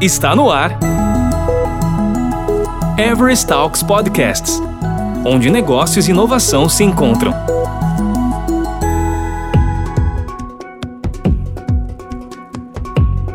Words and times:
Está 0.00 0.34
no 0.34 0.50
ar. 0.50 0.78
Everest 2.98 3.46
Talks 3.46 3.82
Podcasts 3.82 4.60
onde 5.24 5.50
negócios 5.50 6.08
e 6.08 6.10
inovação 6.10 6.68
se 6.68 6.82
encontram. 6.84 7.32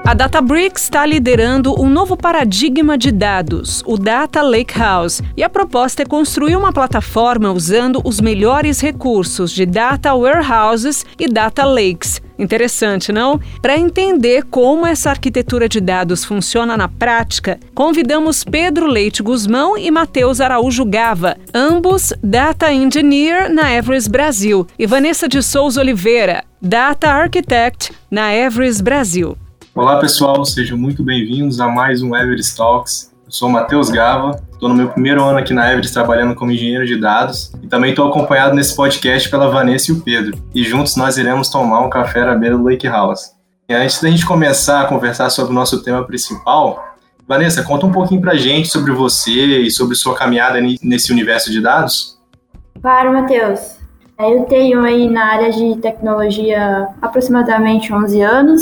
A 0.03 0.13
Databricks 0.13 0.83
está 0.83 1.05
liderando 1.05 1.79
um 1.81 1.89
novo 1.89 2.15
paradigma 2.15 2.95
de 2.95 3.11
dados, 3.11 3.81
o 3.87 3.97
Data 3.97 4.41
Lakehouse, 4.43 5.21
e 5.35 5.43
a 5.43 5.49
proposta 5.49 6.03
é 6.03 6.05
construir 6.05 6.55
uma 6.55 6.71
plataforma 6.71 7.51
usando 7.51 8.01
os 8.03 8.21
melhores 8.21 8.79
recursos 8.79 9.51
de 9.51 9.65
data 9.65 10.13
warehouses 10.13 11.05
e 11.19 11.27
data 11.27 11.65
lakes. 11.65 12.21
Interessante, 12.37 13.11
não? 13.11 13.39
Para 13.61 13.77
entender 13.77 14.43
como 14.43 14.85
essa 14.85 15.09
arquitetura 15.09 15.69
de 15.69 15.79
dados 15.79 16.25
funciona 16.25 16.75
na 16.75 16.87
prática, 16.87 17.59
convidamos 17.73 18.43
Pedro 18.43 18.87
Leite 18.87 19.23
Guzmão 19.23 19.77
e 19.77 19.89
Matheus 19.89 20.41
Araújo 20.41 20.83
Gava, 20.83 21.37
ambos 21.53 22.13
Data 22.21 22.73
Engineer 22.73 23.49
na 23.49 23.73
Everest 23.73 24.09
Brasil, 24.09 24.67
e 24.77 24.85
Vanessa 24.85 25.29
de 25.29 25.41
Souza 25.41 25.79
Oliveira, 25.79 26.43
Data 26.61 27.09
Architect 27.09 27.93
na 28.11 28.35
Everest 28.35 28.83
Brasil. 28.83 29.37
Olá 29.73 29.99
pessoal, 29.99 30.43
sejam 30.45 30.77
muito 30.77 31.03
bem-vindos 31.03 31.59
a 31.59 31.67
mais 31.67 32.01
um 32.01 32.15
Everest 32.15 32.55
Talks. 32.57 33.14
Eu 33.25 33.31
sou 33.31 33.49
Matheus 33.49 33.89
Gava, 33.89 34.39
estou 34.51 34.69
no 34.69 34.75
meu 34.75 34.87
primeiro 34.89 35.23
ano 35.23 35.39
aqui 35.39 35.51
na 35.51 35.67
Everest 35.67 35.91
trabalhando 35.91 36.35
como 36.35 36.51
engenheiro 36.51 36.85
de 36.85 36.95
dados 36.95 37.51
e 37.61 37.65
também 37.65 37.89
estou 37.89 38.07
acompanhado 38.07 38.53
nesse 38.53 38.75
podcast 38.75 39.27
pela 39.31 39.49
Vanessa 39.49 39.91
e 39.91 39.95
o 39.95 40.01
Pedro. 40.01 40.37
E 40.53 40.63
juntos 40.63 40.95
nós 40.95 41.17
iremos 41.17 41.49
tomar 41.49 41.79
um 41.79 41.89
café 41.89 42.21
à 42.21 42.35
beira 42.35 42.55
do 42.55 42.63
Lake 42.63 42.87
House. 42.87 43.31
E 43.67 43.73
antes 43.73 43.99
da 43.99 44.11
gente 44.11 44.23
começar 44.27 44.81
a 44.81 44.85
conversar 44.85 45.31
sobre 45.31 45.51
o 45.51 45.55
nosso 45.55 45.81
tema 45.81 46.03
principal, 46.05 46.95
Vanessa, 47.27 47.63
conta 47.63 47.87
um 47.87 47.91
pouquinho 47.91 48.21
pra 48.21 48.35
gente 48.35 48.67
sobre 48.67 48.91
você 48.91 49.31
e 49.31 49.71
sobre 49.71 49.95
sua 49.95 50.13
caminhada 50.13 50.59
nesse 50.83 51.11
universo 51.11 51.51
de 51.51 51.59
dados. 51.59 52.19
Claro, 52.79 53.11
Matheus. 53.11 53.79
Eu 54.19 54.43
tenho 54.43 54.81
aí 54.81 55.09
na 55.09 55.25
área 55.25 55.51
de 55.51 55.75
tecnologia 55.77 56.89
aproximadamente 57.01 57.91
11 57.91 58.21
anos 58.21 58.61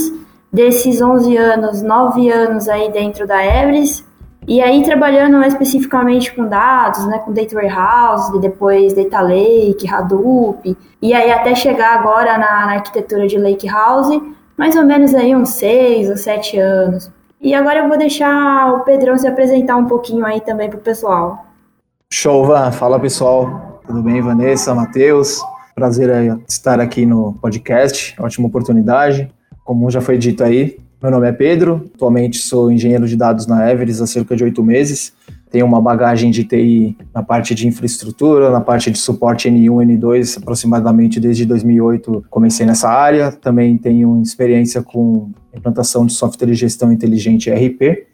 desses 0.54 1.02
11 1.02 1.36
anos, 1.36 1.82
9 1.82 2.30
anos 2.30 2.70
aí 2.70 2.92
dentro 2.92 3.28
da 3.28 3.44
Everest, 3.44 4.06
e 4.48 4.62
aí 4.62 4.84
trabalhando 4.84 5.42
especificamente 5.44 6.34
com 6.34 6.48
dados, 6.48 7.06
né, 7.08 7.20
com 7.20 7.32
Data 7.32 7.56
Warehouse, 7.56 8.40
depois 8.40 8.94
Data 8.94 9.22
Lake, 9.22 9.88
Hadoop, 9.90 10.78
e 11.02 11.14
aí 11.14 11.32
até 11.32 11.56
chegar 11.56 11.94
agora 12.00 12.38
na, 12.38 12.66
na 12.66 12.74
arquitetura 12.74 13.28
de 13.28 13.38
Lake 13.38 13.68
House, 13.68 14.22
mais 14.58 14.76
ou 14.76 14.84
menos 14.84 15.14
aí 15.14 15.36
uns 15.36 15.50
6 15.50 16.10
ou 16.10 16.18
7 16.18 16.58
anos. 16.60 17.12
E 17.42 17.54
agora 17.54 17.80
eu 17.80 17.90
vou 17.90 17.98
deixar 17.98 18.74
o 18.74 18.86
Pedrão 18.86 19.18
se 19.18 19.28
apresentar 19.28 19.76
um 19.76 19.86
pouquinho 19.86 20.26
aí 20.26 20.40
também 20.40 20.70
para 20.70 20.80
o 20.80 20.82
pessoal. 20.82 21.46
Show, 22.10 22.46
Van. 22.46 22.72
Fala 22.72 23.00
pessoal. 23.00 23.82
Tudo 23.86 24.02
bem, 24.02 24.22
Vanessa, 24.22 24.74
Matheus? 24.74 25.42
Prazer 25.76 26.10
estar 26.48 26.80
aqui 26.80 27.06
no 27.06 27.34
podcast. 27.42 28.16
Ótima 28.22 28.48
oportunidade. 28.48 29.30
Como 29.66 29.90
já 29.90 30.00
foi 30.00 30.18
dito 30.18 30.44
aí, 30.44 30.80
meu 31.04 31.12
nome 31.12 31.28
é 31.28 31.34
Pedro, 31.34 31.92
atualmente 31.94 32.38
sou 32.38 32.72
engenheiro 32.72 33.06
de 33.06 33.18
dados 33.18 33.46
na 33.46 33.70
Everest 33.70 34.02
há 34.02 34.08
cerca 34.08 34.38
de 34.38 34.44
oito 34.46 34.64
meses. 34.64 35.12
Tenho 35.52 35.66
uma 35.66 35.82
bagagem 35.82 36.32
de 36.32 36.46
TI 36.46 36.98
na 37.14 37.22
parte 37.22 37.54
de 37.54 37.68
infraestrutura, 37.68 38.50
na 38.50 38.62
parte 38.62 38.90
de 38.90 38.98
suporte 38.98 39.50
N1, 39.50 40.00
N2, 40.00 40.38
aproximadamente 40.38 41.20
desde 41.20 41.46
2008 41.46 42.24
comecei 42.30 42.66
nessa 42.66 42.88
área. 42.88 43.34
Também 43.34 43.78
tenho 43.78 44.22
experiência 44.22 44.82
com 44.82 45.30
implantação 45.54 46.06
de 46.06 46.14
software 46.14 46.48
de 46.48 46.54
gestão 46.56 46.90
inteligente 46.90 47.52
RP. 47.52 48.08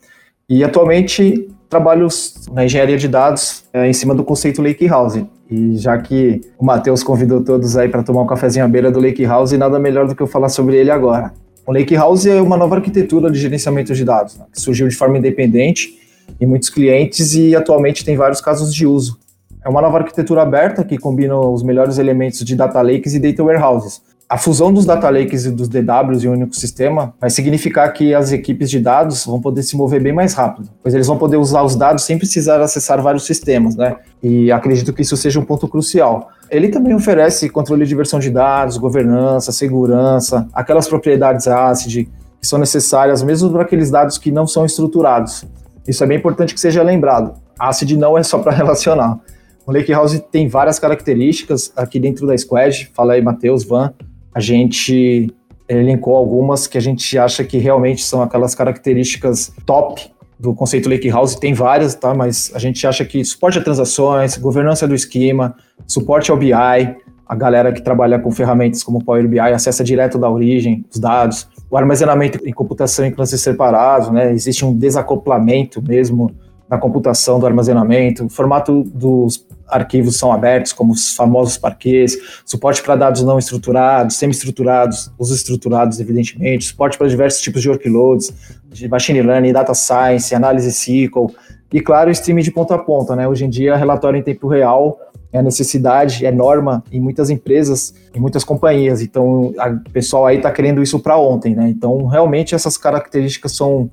E 0.50 0.64
atualmente 0.64 1.48
trabalho 1.70 2.08
na 2.52 2.66
engenharia 2.66 2.98
de 2.98 3.08
dados 3.08 3.66
é, 3.72 3.88
em 3.88 3.94
cima 3.94 4.16
do 4.16 4.24
conceito 4.24 4.64
Lake 4.64 4.88
House. 4.88 5.24
E 5.48 5.78
já 5.78 5.96
que 6.00 6.42
o 6.58 6.66
Matheus 6.66 7.04
convidou 7.04 7.44
todos 7.44 7.78
aí 7.78 7.88
para 7.88 8.02
tomar 8.02 8.24
um 8.24 8.28
cafezinho 8.28 8.66
à 8.66 8.68
beira 8.68 8.92
do 8.92 9.00
Lake 9.00 9.24
House, 9.26 9.52
nada 9.52 9.78
melhor 9.78 10.08
do 10.08 10.16
que 10.16 10.24
eu 10.24 10.28
falar 10.28 10.50
sobre 10.50 10.76
ele 10.76 10.90
agora. 10.90 11.32
O 11.70 11.72
Lake 11.72 11.94
House 11.94 12.26
é 12.26 12.42
uma 12.42 12.58
nova 12.58 12.78
arquitetura 12.78 13.30
de 13.30 13.38
gerenciamento 13.38 13.94
de 13.94 14.04
dados, 14.04 14.36
né, 14.36 14.46
que 14.52 14.60
surgiu 14.60 14.88
de 14.88 14.96
forma 14.96 15.20
independente 15.20 16.00
em 16.42 16.46
muitos 16.48 16.68
clientes 16.68 17.36
e 17.36 17.56
atualmente 17.56 18.04
tem 18.04 18.18
vários 18.18 18.42
casos 18.42 18.74
de 18.74 18.88
uso. 18.88 19.20
É 19.64 19.70
uma 19.70 19.80
nova 19.80 20.00
arquitetura 20.00 20.42
aberta 20.42 20.84
que 20.84 20.98
combina 20.98 21.40
os 21.40 21.62
melhores 21.62 22.00
elementos 22.00 22.44
de 22.44 22.56
data 22.56 22.82
lakes 22.82 23.14
e 23.14 23.20
data 23.20 23.44
warehouses, 23.44 24.02
a 24.30 24.38
fusão 24.38 24.72
dos 24.72 24.86
data 24.86 25.10
lakes 25.10 25.46
e 25.46 25.52
dos 25.52 25.68
DWs 25.68 26.24
em 26.24 26.28
um 26.28 26.34
único 26.34 26.56
sistema 26.56 27.16
vai 27.20 27.32
significar 27.32 27.92
que 27.92 28.14
as 28.14 28.32
equipes 28.32 28.70
de 28.70 28.80
dados 28.80 29.26
vão 29.26 29.42
poder 29.42 29.64
se 29.64 29.76
mover 29.76 30.04
bem 30.04 30.14
mais 30.14 30.36
rápido, 30.36 30.70
pois 30.84 30.94
eles 30.94 31.08
vão 31.08 31.18
poder 31.18 31.38
usar 31.38 31.64
os 31.64 31.76
dados 31.76 32.04
sem 32.04 32.16
precisar 32.16 32.62
acessar 32.62 33.02
vários 33.02 33.26
sistemas, 33.26 33.76
né? 33.76 33.96
E 34.22 34.52
acredito 34.52 34.94
que 34.94 35.02
isso 35.02 35.18
seja 35.18 35.40
um 35.40 35.44
ponto 35.44 35.68
crucial. 35.68 36.30
Ele 36.48 36.68
também 36.68 36.94
oferece 36.94 37.50
controle 37.50 37.88
de 37.88 37.96
versão 37.96 38.20
de 38.20 38.30
dados, 38.30 38.78
governança, 38.78 39.52
segurança, 39.52 40.48
aquelas 40.54 40.88
propriedades 40.88 41.48
ACID 41.48 42.08
que 42.40 42.48
são 42.48 42.60
necessárias 42.60 43.24
mesmo 43.24 43.50
para 43.50 43.64
aqueles 43.64 43.90
dados 43.90 44.20
que 44.20 44.32
não 44.32 44.46
são 44.46 44.64
estruturados. 44.64 45.44
Isso 45.88 46.04
é 46.04 46.08
bem 46.08 46.20
importante 46.20 46.54
que 46.54 46.60
seja 46.60 46.84
lembrado. 46.84 47.34
ACID 47.58 47.98
não 47.98 48.16
é 48.16 48.22
só 48.22 48.38
para 48.38 48.52
relacionar. 48.54 49.20
O 49.66 49.72
Lakehouse 49.72 50.20
tem 50.32 50.48
várias 50.48 50.78
características 50.78 51.74
aqui 51.76 52.00
dentro 52.00 52.28
da 52.28 52.38
Squad. 52.38 52.92
Fala 52.94 53.14
aí, 53.14 53.22
Matheus, 53.24 53.64
Van 53.64 53.92
a 54.40 54.42
gente 54.42 55.30
elencou 55.68 56.16
algumas 56.16 56.66
que 56.66 56.78
a 56.78 56.82
gente 56.82 57.18
acha 57.18 57.44
que 57.44 57.58
realmente 57.58 58.02
são 58.02 58.22
aquelas 58.22 58.56
características 58.56 59.52
top 59.66 60.10
do 60.40 60.54
conceito 60.54 60.88
Lake 60.90 61.10
House, 61.10 61.36
tem 61.36 61.54
várias, 61.54 61.94
tá? 61.94 62.14
Mas 62.14 62.50
a 62.56 62.60
gente 62.60 62.88
acha 62.88 63.04
que 63.04 63.24
suporte 63.26 63.60
a 63.60 63.62
transações, 63.62 64.38
governança 64.38 64.88
do 64.88 64.96
esquema, 64.96 65.54
suporte 65.86 66.32
ao 66.32 66.38
BI, 66.38 66.54
a 66.54 67.36
galera 67.36 67.74
que 67.74 67.82
trabalha 67.82 68.18
com 68.18 68.32
ferramentas 68.32 68.82
como 68.82 69.04
Power 69.04 69.28
BI 69.28 69.40
acessa 69.40 69.84
direto 69.84 70.18
da 70.18 70.30
origem 70.30 70.86
os 70.90 70.98
dados, 70.98 71.50
o 71.70 71.76
armazenamento 71.76 72.40
em 72.48 72.54
computação 72.54 73.06
em 73.06 73.12
classes 73.12 73.42
separados, 73.42 74.10
né? 74.10 74.32
Existe 74.32 74.64
um 74.64 74.74
desacoplamento 74.74 75.84
mesmo 75.86 76.32
na 76.70 76.78
computação 76.78 77.40
do 77.40 77.46
armazenamento, 77.46 78.26
o 78.26 78.30
formato 78.30 78.84
dos 78.84 79.46
arquivos 79.68 80.18
são 80.18 80.32
abertos, 80.32 80.74
como 80.74 80.94
os 80.94 81.16
famosos 81.16 81.58
parquês, 81.58 82.18
suporte 82.46 82.82
para 82.82 82.96
dados 82.96 83.24
não 83.24 83.40
estruturados, 83.40 84.16
semi-estruturados, 84.18 85.12
os 85.18 85.32
estruturados, 85.32 86.00
evidentemente, 86.00 86.66
suporte 86.66 86.98
para 86.98 87.08
diversos 87.08 87.42
tipos 87.42 87.62
de 87.62 87.70
workloads, 87.70 88.34
de 88.72 88.88
machine 88.88 89.22
learning, 89.22 89.54
data 89.54 89.74
science, 89.74 90.34
análise 90.34 90.70
SQL, 90.70 91.34
e 91.72 91.82
claro, 91.82 92.10
streaming 92.10 92.42
de 92.42 92.52
ponta 92.52 92.76
a 92.76 92.80
ponta, 92.80 93.16
né? 93.16 93.28
Hoje 93.28 93.46
em 93.46 93.50
dia, 93.50 93.76
relatório 93.76 94.18
em 94.18 94.24
tempo 94.24 94.48
real 94.48 95.00
é 95.32 95.42
necessidade, 95.42 96.26
é 96.26 96.32
norma 96.32 96.84
em 96.92 97.00
muitas 97.00 97.30
empresas, 97.30 97.94
em 98.16 98.20
muitas 98.20 98.44
companhias. 98.44 99.02
Então, 99.02 99.54
o 99.54 99.90
pessoal 99.92 100.26
aí 100.26 100.38
está 100.38 100.52
querendo 100.52 100.82
isso 100.82 101.00
para 101.00 101.18
ontem, 101.18 101.54
né? 101.54 101.70
Então, 101.70 102.08
realmente 102.08 102.56
essas 102.56 102.76
características 102.76 103.56
são 103.56 103.92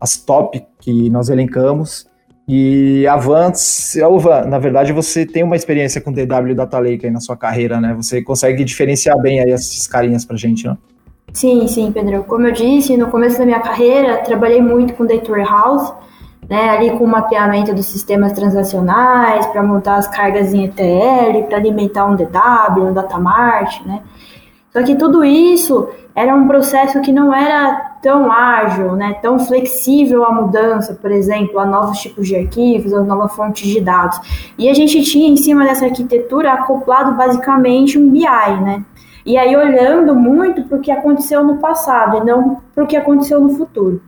as 0.00 0.16
top 0.16 0.64
que 0.78 1.10
nós 1.10 1.28
elencamos 1.28 2.06
e 2.48 3.06
Avants, 3.08 3.96
Van, 4.20 4.44
na 4.44 4.58
verdade 4.58 4.92
você 4.92 5.26
tem 5.26 5.42
uma 5.42 5.56
experiência 5.56 6.00
com 6.00 6.12
DW 6.12 6.54
Data 6.54 6.78
Lake 6.78 7.06
aí 7.06 7.12
na 7.12 7.20
sua 7.20 7.36
carreira, 7.36 7.80
né? 7.80 7.92
Você 7.94 8.22
consegue 8.22 8.64
diferenciar 8.64 9.18
bem 9.20 9.40
aí 9.40 9.50
esses 9.50 9.86
carinhas 9.86 10.24
pra 10.24 10.36
gente, 10.36 10.66
né? 10.66 10.76
Sim, 11.32 11.66
sim, 11.66 11.90
Pedro. 11.92 12.24
Como 12.24 12.46
eu 12.46 12.52
disse, 12.52 12.96
no 12.96 13.08
começo 13.08 13.38
da 13.38 13.44
minha 13.44 13.60
carreira, 13.60 14.18
trabalhei 14.18 14.62
muito 14.62 14.94
com 14.94 15.04
Data 15.04 15.30
Warehouse, 15.30 15.92
né, 16.48 16.70
ali 16.70 16.90
com 16.90 17.04
o 17.04 17.08
mapeamento 17.08 17.74
dos 17.74 17.86
sistemas 17.86 18.32
transacionais, 18.32 19.44
para 19.46 19.62
montar 19.62 19.96
as 19.96 20.06
cargas 20.06 20.54
em 20.54 20.64
ETL, 20.64 21.42
para 21.48 21.58
alimentar 21.58 22.06
um 22.06 22.14
DW, 22.14 22.90
um 22.90 22.92
Datamart, 22.92 23.84
né? 23.84 24.02
Só 24.76 24.82
que 24.82 24.94
tudo 24.94 25.24
isso 25.24 25.88
era 26.14 26.36
um 26.36 26.46
processo 26.46 27.00
que 27.00 27.10
não 27.10 27.34
era 27.34 27.96
tão 28.02 28.30
ágil, 28.30 28.92
né, 28.92 29.14
tão 29.22 29.38
flexível 29.38 30.22
à 30.22 30.30
mudança, 30.30 30.92
por 31.00 31.10
exemplo, 31.10 31.58
a 31.58 31.64
novos 31.64 31.98
tipos 31.98 32.28
de 32.28 32.36
arquivos, 32.36 32.92
a 32.92 33.00
novas 33.00 33.34
fontes 33.34 33.66
de 33.66 33.80
dados. 33.80 34.20
E 34.58 34.68
a 34.68 34.74
gente 34.74 35.02
tinha 35.02 35.30
em 35.30 35.36
cima 35.38 35.64
dessa 35.64 35.86
arquitetura 35.86 36.52
acoplado 36.52 37.16
basicamente 37.16 37.98
um 37.98 38.10
BI, 38.10 38.20
né? 38.20 38.84
E 39.24 39.38
aí 39.38 39.56
olhando 39.56 40.14
muito 40.14 40.64
para 40.64 40.76
o 40.76 40.80
que 40.82 40.90
aconteceu 40.90 41.42
no 41.42 41.56
passado 41.56 42.18
e 42.18 42.24
não 42.26 42.60
para 42.74 42.84
o 42.84 42.86
que 42.86 42.98
aconteceu 42.98 43.40
no 43.40 43.56
futuro. 43.56 44.02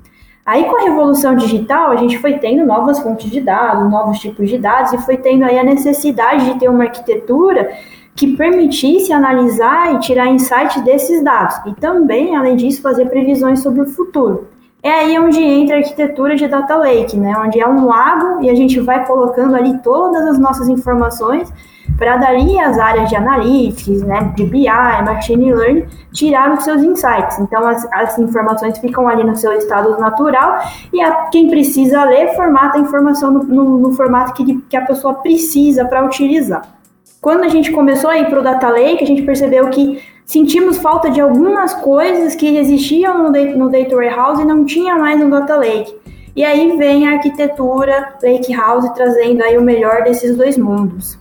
Aí 0.45 0.65
com 0.65 0.77
a 0.77 0.83
revolução 0.83 1.35
digital, 1.35 1.93
a 1.93 1.97
gente 1.97 2.19
foi 2.19 2.35
tendo 2.35 2.67
novas 2.67 2.99
fontes 2.99 3.31
de 3.31 3.41
dados, 3.41 3.91
novos 3.91 4.19
tipos 4.19 4.51
de 4.51 4.59
dados 4.59 4.93
e 4.93 4.99
foi 4.99 5.17
tendo 5.17 5.45
aí 5.45 5.59
a 5.59 5.65
necessidade 5.65 6.45
de 6.45 6.61
ter 6.61 6.69
uma 6.69 6.85
arquitetura 6.85 7.71
que 8.19 8.37
permitisse 8.37 9.13
analisar 9.13 9.95
e 9.95 10.01
tirar 10.01 10.27
insight 10.27 10.81
desses 10.81 11.23
dados 11.23 11.55
e 11.67 11.73
também, 11.75 12.37
além 12.37 12.57
disso, 12.57 12.83
fazer 12.83 13.07
previsões 13.07 13.61
sobre 13.61 13.83
o 13.83 13.87
futuro. 13.87 14.49
É 14.83 14.91
aí 14.91 15.19
onde 15.21 15.41
entra 15.41 15.77
a 15.77 15.79
arquitetura 15.79 16.35
de 16.35 16.49
Data 16.49 16.77
Lake, 16.77 17.17
né? 17.17 17.33
Onde 17.39 17.61
é 17.61 17.69
um 17.69 17.87
lago 17.87 18.43
e 18.43 18.51
a 18.51 18.55
gente 18.57 18.81
vai 18.81 19.07
colocando 19.07 19.55
ali 19.55 19.79
todas 19.85 20.27
as 20.27 20.39
nossas 20.39 20.69
informações 20.69 21.53
para 21.97 22.17
dali 22.17 22.59
as 22.59 22.77
áreas 22.77 23.09
de 23.09 23.15
analytics, 23.15 24.03
né, 24.03 24.33
de 24.37 24.45
BI, 24.45 24.67
machine 24.67 25.53
learning, 25.53 25.87
tirar 26.13 26.53
os 26.53 26.65
seus 26.65 26.83
insights. 26.83 27.39
Então 27.39 27.67
as, 27.67 27.87
as 27.93 28.19
informações 28.19 28.79
ficam 28.79 29.09
ali 29.09 29.23
no 29.23 29.37
seu 29.37 29.53
estado 29.53 29.99
natural 29.99 30.59
e 30.93 31.01
a, 31.01 31.27
quem 31.27 31.49
precisa 31.49 32.05
ler 32.05 32.35
formata 32.35 32.79
a 32.79 32.81
informação 32.81 33.31
no, 33.31 33.45
no, 33.45 33.79
no 33.79 33.93
formato 33.93 34.33
que, 34.33 34.61
que 34.63 34.77
a 34.77 34.85
pessoa 34.85 35.15
precisa 35.15 35.85
para 35.85 36.05
utilizar. 36.05 36.78
Quando 37.21 37.45
a 37.45 37.49
gente 37.49 37.73
começou 37.73 38.11
a 38.11 38.19
ir 38.19 38.27
para 38.27 38.39
o 38.39 38.43
Data 38.43 38.69
Lake, 38.69 39.03
a 39.03 39.07
gente 39.07 39.23
percebeu 39.23 39.69
que 39.71 40.01
sentimos 40.25 40.79
falta 40.79 41.11
de 41.11 41.21
algumas 41.21 41.75
coisas 41.75 42.35
que 42.35 42.57
existiam 42.57 43.19
no, 43.19 43.31
no 43.31 43.71
Data 43.71 43.95
Warehouse 43.95 44.43
e 44.43 44.45
não 44.45 44.65
tinha 44.65 44.95
mais 44.95 45.19
no 45.19 45.29
Data 45.31 45.57
Lake. 45.57 45.93
E 46.37 46.45
aí 46.45 46.77
vem 46.77 47.09
a 47.09 47.15
arquitetura 47.15 48.15
Lake 48.23 48.55
House 48.55 48.89
trazendo 48.95 49.43
aí 49.43 49.59
o 49.59 49.63
melhor 49.63 50.05
desses 50.05 50.37
dois 50.37 50.57
mundos. 50.57 51.19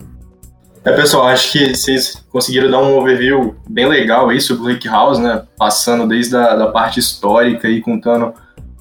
É, 0.84 0.92
pessoal, 0.92 1.26
acho 1.26 1.50
que 1.50 1.74
vocês 1.74 2.24
conseguiram 2.30 2.70
dar 2.70 2.80
um 2.80 2.96
overview 2.96 3.56
bem 3.68 3.86
legal 3.86 4.28
aí 4.28 4.40
sobre 4.40 4.62
o 4.62 4.66
Lake 4.66 4.86
House, 4.86 5.18
né? 5.18 5.42
Passando 5.56 6.06
desde 6.06 6.36
a 6.36 6.54
da 6.54 6.68
parte 6.68 7.00
histórica 7.00 7.68
e 7.68 7.80
contando 7.80 8.32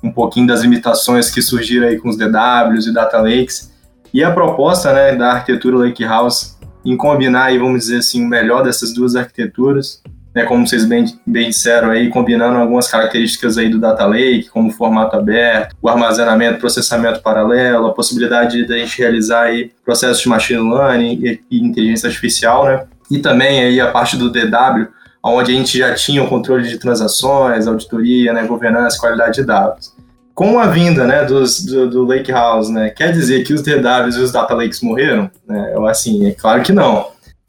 um 0.04 0.12
pouquinho 0.12 0.46
das 0.46 0.62
limitações 0.62 1.32
que 1.32 1.42
surgiram 1.42 1.88
aí 1.88 1.98
com 1.98 2.10
os 2.10 2.16
DWs 2.16 2.86
e 2.86 2.94
Data 2.94 3.18
Lakes. 3.18 3.74
E 4.14 4.24
a 4.24 4.32
proposta, 4.32 4.94
né, 4.94 5.16
da 5.16 5.34
arquitetura 5.34 5.78
Lake 5.78 6.04
House 6.04 6.57
em 6.92 6.96
combinar 6.96 7.46
aí, 7.46 7.58
vamos 7.58 7.80
dizer 7.82 7.98
assim, 7.98 8.24
o 8.24 8.28
melhor 8.28 8.64
dessas 8.64 8.94
duas 8.94 9.16
arquiteturas, 9.16 10.02
né, 10.34 10.44
como 10.44 10.66
vocês 10.66 10.86
bem, 10.86 11.06
bem 11.26 11.50
disseram 11.50 11.90
aí, 11.90 12.10
combinando 12.10 12.58
algumas 12.58 12.88
características 12.88 13.58
aí 13.58 13.70
do 13.70 13.80
Data 13.80 14.06
Lake, 14.06 14.50
como 14.50 14.72
formato 14.72 15.16
aberto, 15.16 15.76
o 15.82 15.90
armazenamento, 15.90 16.60
processamento 16.60 17.22
paralelo, 17.22 17.88
a 17.88 17.94
possibilidade 17.94 18.66
de 18.66 18.74
a 18.74 18.78
gente 18.78 18.98
realizar 19.00 19.44
aí 19.44 19.72
processos 19.84 20.22
de 20.22 20.30
machine 20.30 20.60
learning 20.60 21.20
e, 21.24 21.42
e 21.50 21.60
inteligência 21.60 22.08
artificial, 22.08 22.66
né? 22.66 22.86
E 23.10 23.20
também 23.20 23.62
aí 23.62 23.82
a 23.82 23.92
parte 23.92 24.16
do 24.16 24.30
DW, 24.30 24.88
onde 25.24 25.52
a 25.52 25.56
gente 25.56 25.78
já 25.78 25.94
tinha 25.94 26.24
o 26.24 26.28
controle 26.28 26.68
de 26.68 26.78
transações, 26.78 27.68
auditoria, 27.68 28.32
né, 28.32 28.44
governança, 28.46 29.00
qualidade 29.00 29.42
de 29.42 29.44
dados. 29.44 29.97
Com 30.38 30.60
a 30.60 30.68
vinda 30.68 31.08
né, 31.08 31.26
dos, 31.26 31.66
do, 31.66 31.90
do 31.90 32.06
Lake 32.06 32.32
House, 32.32 32.70
né, 32.70 32.92
quer 32.92 33.12
dizer 33.12 33.44
que 33.44 33.56
os 33.56 33.64
DWs 33.64 34.18
e 34.18 34.20
os 34.20 34.32
Data 34.32 34.54
Lakes 34.54 34.82
morreram? 34.82 35.32
Né? 35.48 35.74
Assim, 35.90 36.28
é 36.28 36.32
claro 36.32 36.62
que 36.62 36.72
não 36.72 37.08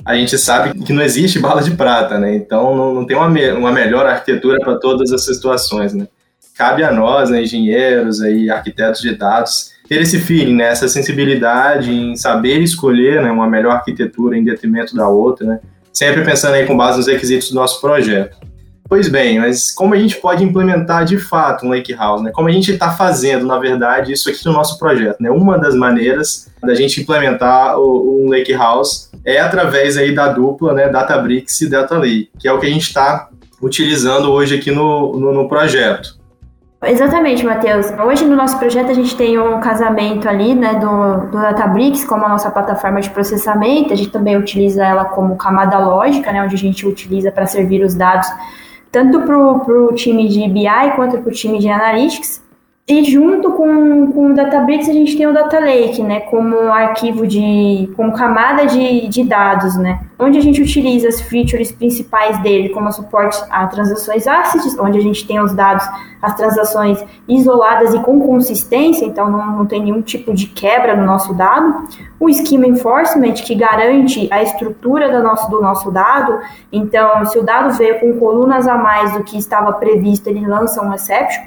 a 0.08 0.14
gente 0.14 0.38
sabe 0.38 0.78
que 0.84 0.92
não 0.94 1.02
existe 1.02 1.38
bala 1.38 1.60
de 1.60 1.72
prata, 1.72 2.18
né? 2.18 2.34
Então 2.34 2.74
não, 2.74 2.94
não 2.94 3.04
tem 3.04 3.14
uma, 3.14 3.28
me 3.28 3.50
uma 3.50 3.70
melhor 3.70 4.06
arquitetura 4.06 4.58
para 4.58 4.78
todas 4.78 5.12
essas 5.12 5.36
situações, 5.36 5.92
né? 5.92 6.08
Cabe 6.56 6.82
a 6.82 6.90
nós, 6.90 7.28
né, 7.28 7.42
engenheiros, 7.42 8.22
aí, 8.22 8.48
arquitetos 8.48 9.02
de 9.02 9.14
dados, 9.14 9.72
ter 9.86 10.00
esse 10.00 10.18
feeling, 10.18 10.54
né, 10.54 10.68
essa 10.68 10.88
sensibilidade 10.88 11.92
em 11.92 12.16
saber 12.16 12.60
escolher 12.62 13.20
né, 13.22 13.30
uma 13.30 13.46
melhor 13.46 13.72
arquitetura 13.72 14.34
em 14.34 14.42
detrimento 14.42 14.96
da 14.96 15.06
outra, 15.06 15.46
né? 15.46 15.60
Sempre 15.92 16.24
pensando 16.24 16.54
aí 16.54 16.64
com 16.64 16.74
base 16.74 16.96
nos 16.96 17.06
requisitos 17.06 17.50
do 17.50 17.56
nosso 17.56 17.78
projeto. 17.78 18.38
Pois 18.88 19.06
bem, 19.06 19.38
mas 19.38 19.70
como 19.70 19.92
a 19.92 19.98
gente 19.98 20.16
pode 20.16 20.42
implementar 20.42 21.04
de 21.04 21.18
fato 21.18 21.66
um 21.66 21.68
Lake 21.68 21.92
House, 21.92 22.22
né? 22.22 22.30
Como 22.32 22.48
a 22.48 22.50
gente 22.50 22.72
está 22.72 22.90
fazendo, 22.90 23.46
na 23.46 23.58
verdade, 23.58 24.12
isso 24.12 24.30
aqui 24.30 24.46
no 24.46 24.52
nosso 24.52 24.78
projeto, 24.78 25.20
né? 25.20 25.30
Uma 25.30 25.58
das 25.58 25.74
maneiras 25.74 26.50
da 26.62 26.74
gente 26.74 27.02
implementar 27.02 27.78
o, 27.78 28.24
um 28.24 28.30
Lake 28.30 28.54
House 28.54 29.10
é 29.26 29.40
através 29.40 29.98
aí 29.98 30.14
da 30.14 30.28
dupla, 30.28 30.72
né? 30.72 30.88
Databricks 30.88 31.60
e 31.60 31.68
Data 31.68 31.98
Lake, 31.98 32.30
que 32.38 32.48
é 32.48 32.52
o 32.52 32.58
que 32.58 32.66
a 32.66 32.70
gente 32.70 32.86
está 32.86 33.28
utilizando 33.60 34.32
hoje 34.32 34.56
aqui 34.56 34.70
no, 34.70 35.18
no, 35.18 35.34
no 35.34 35.48
projeto. 35.50 36.16
Exatamente, 36.82 37.44
Matheus. 37.44 37.86
Hoje 38.06 38.24
no 38.24 38.36
nosso 38.36 38.56
projeto 38.58 38.90
a 38.90 38.94
gente 38.94 39.14
tem 39.16 39.38
um 39.38 39.60
casamento 39.60 40.26
ali, 40.26 40.54
né, 40.54 40.74
do, 40.76 41.26
do 41.26 41.38
Databricks 41.38 42.04
como 42.04 42.24
a 42.24 42.28
nossa 42.28 42.50
plataforma 42.50 43.02
de 43.02 43.10
processamento. 43.10 43.92
A 43.92 43.96
gente 43.96 44.10
também 44.10 44.36
utiliza 44.36 44.82
ela 44.82 45.04
como 45.04 45.36
camada 45.36 45.76
lógica, 45.78 46.32
né, 46.32 46.42
onde 46.42 46.54
a 46.54 46.58
gente 46.58 46.86
utiliza 46.86 47.30
para 47.30 47.46
servir 47.46 47.84
os 47.84 47.94
dados 47.94 48.28
tanto 48.90 49.20
para 49.22 49.38
o 49.38 49.92
time 49.94 50.28
de 50.28 50.48
BI 50.48 50.96
quanto 50.96 51.18
para 51.18 51.28
o 51.28 51.32
time 51.32 51.58
de 51.58 51.68
Analytics. 51.68 52.47
E 52.88 53.04
junto 53.04 53.52
com, 53.52 54.10
com 54.12 54.30
o 54.30 54.34
Databricks 54.34 54.88
a 54.88 54.94
gente 54.94 55.14
tem 55.14 55.26
o 55.26 55.32
Data 55.34 55.60
Lake, 55.60 56.02
né, 56.02 56.20
como 56.20 56.56
arquivo 56.72 57.26
de, 57.26 57.90
como 57.94 58.14
camada 58.14 58.64
de, 58.64 59.06
de 59.08 59.24
dados, 59.24 59.76
né, 59.76 60.00
onde 60.18 60.38
a 60.38 60.40
gente 60.40 60.62
utiliza 60.62 61.06
as 61.06 61.20
features 61.20 61.70
principais 61.70 62.38
dele, 62.42 62.70
como 62.70 62.90
suporte 62.90 63.44
a 63.50 63.66
transações 63.66 64.26
ACID, 64.26 64.80
onde 64.80 64.96
a 64.96 65.02
gente 65.02 65.26
tem 65.26 65.38
os 65.38 65.52
dados, 65.52 65.86
as 66.22 66.34
transações 66.34 67.04
isoladas 67.28 67.92
e 67.92 67.98
com 67.98 68.20
consistência, 68.20 69.04
então 69.04 69.30
não, 69.30 69.58
não 69.58 69.66
tem 69.66 69.82
nenhum 69.82 70.00
tipo 70.00 70.32
de 70.32 70.46
quebra 70.46 70.96
no 70.96 71.04
nosso 71.04 71.34
dado, 71.34 71.86
o 72.18 72.32
Schema 72.32 72.66
Enforcement, 72.66 73.34
que 73.34 73.54
garante 73.54 74.28
a 74.30 74.42
estrutura 74.42 75.12
do 75.14 75.22
nosso, 75.22 75.50
do 75.50 75.60
nosso 75.60 75.90
dado, 75.90 76.38
então 76.72 77.26
se 77.26 77.38
o 77.38 77.42
dado 77.42 77.76
veio 77.76 78.00
com 78.00 78.18
colunas 78.18 78.66
a 78.66 78.78
mais 78.78 79.12
do 79.12 79.22
que 79.22 79.36
estava 79.36 79.74
previsto, 79.74 80.30
ele 80.30 80.46
lança 80.46 80.82
um 80.82 80.94
exception, 80.94 81.44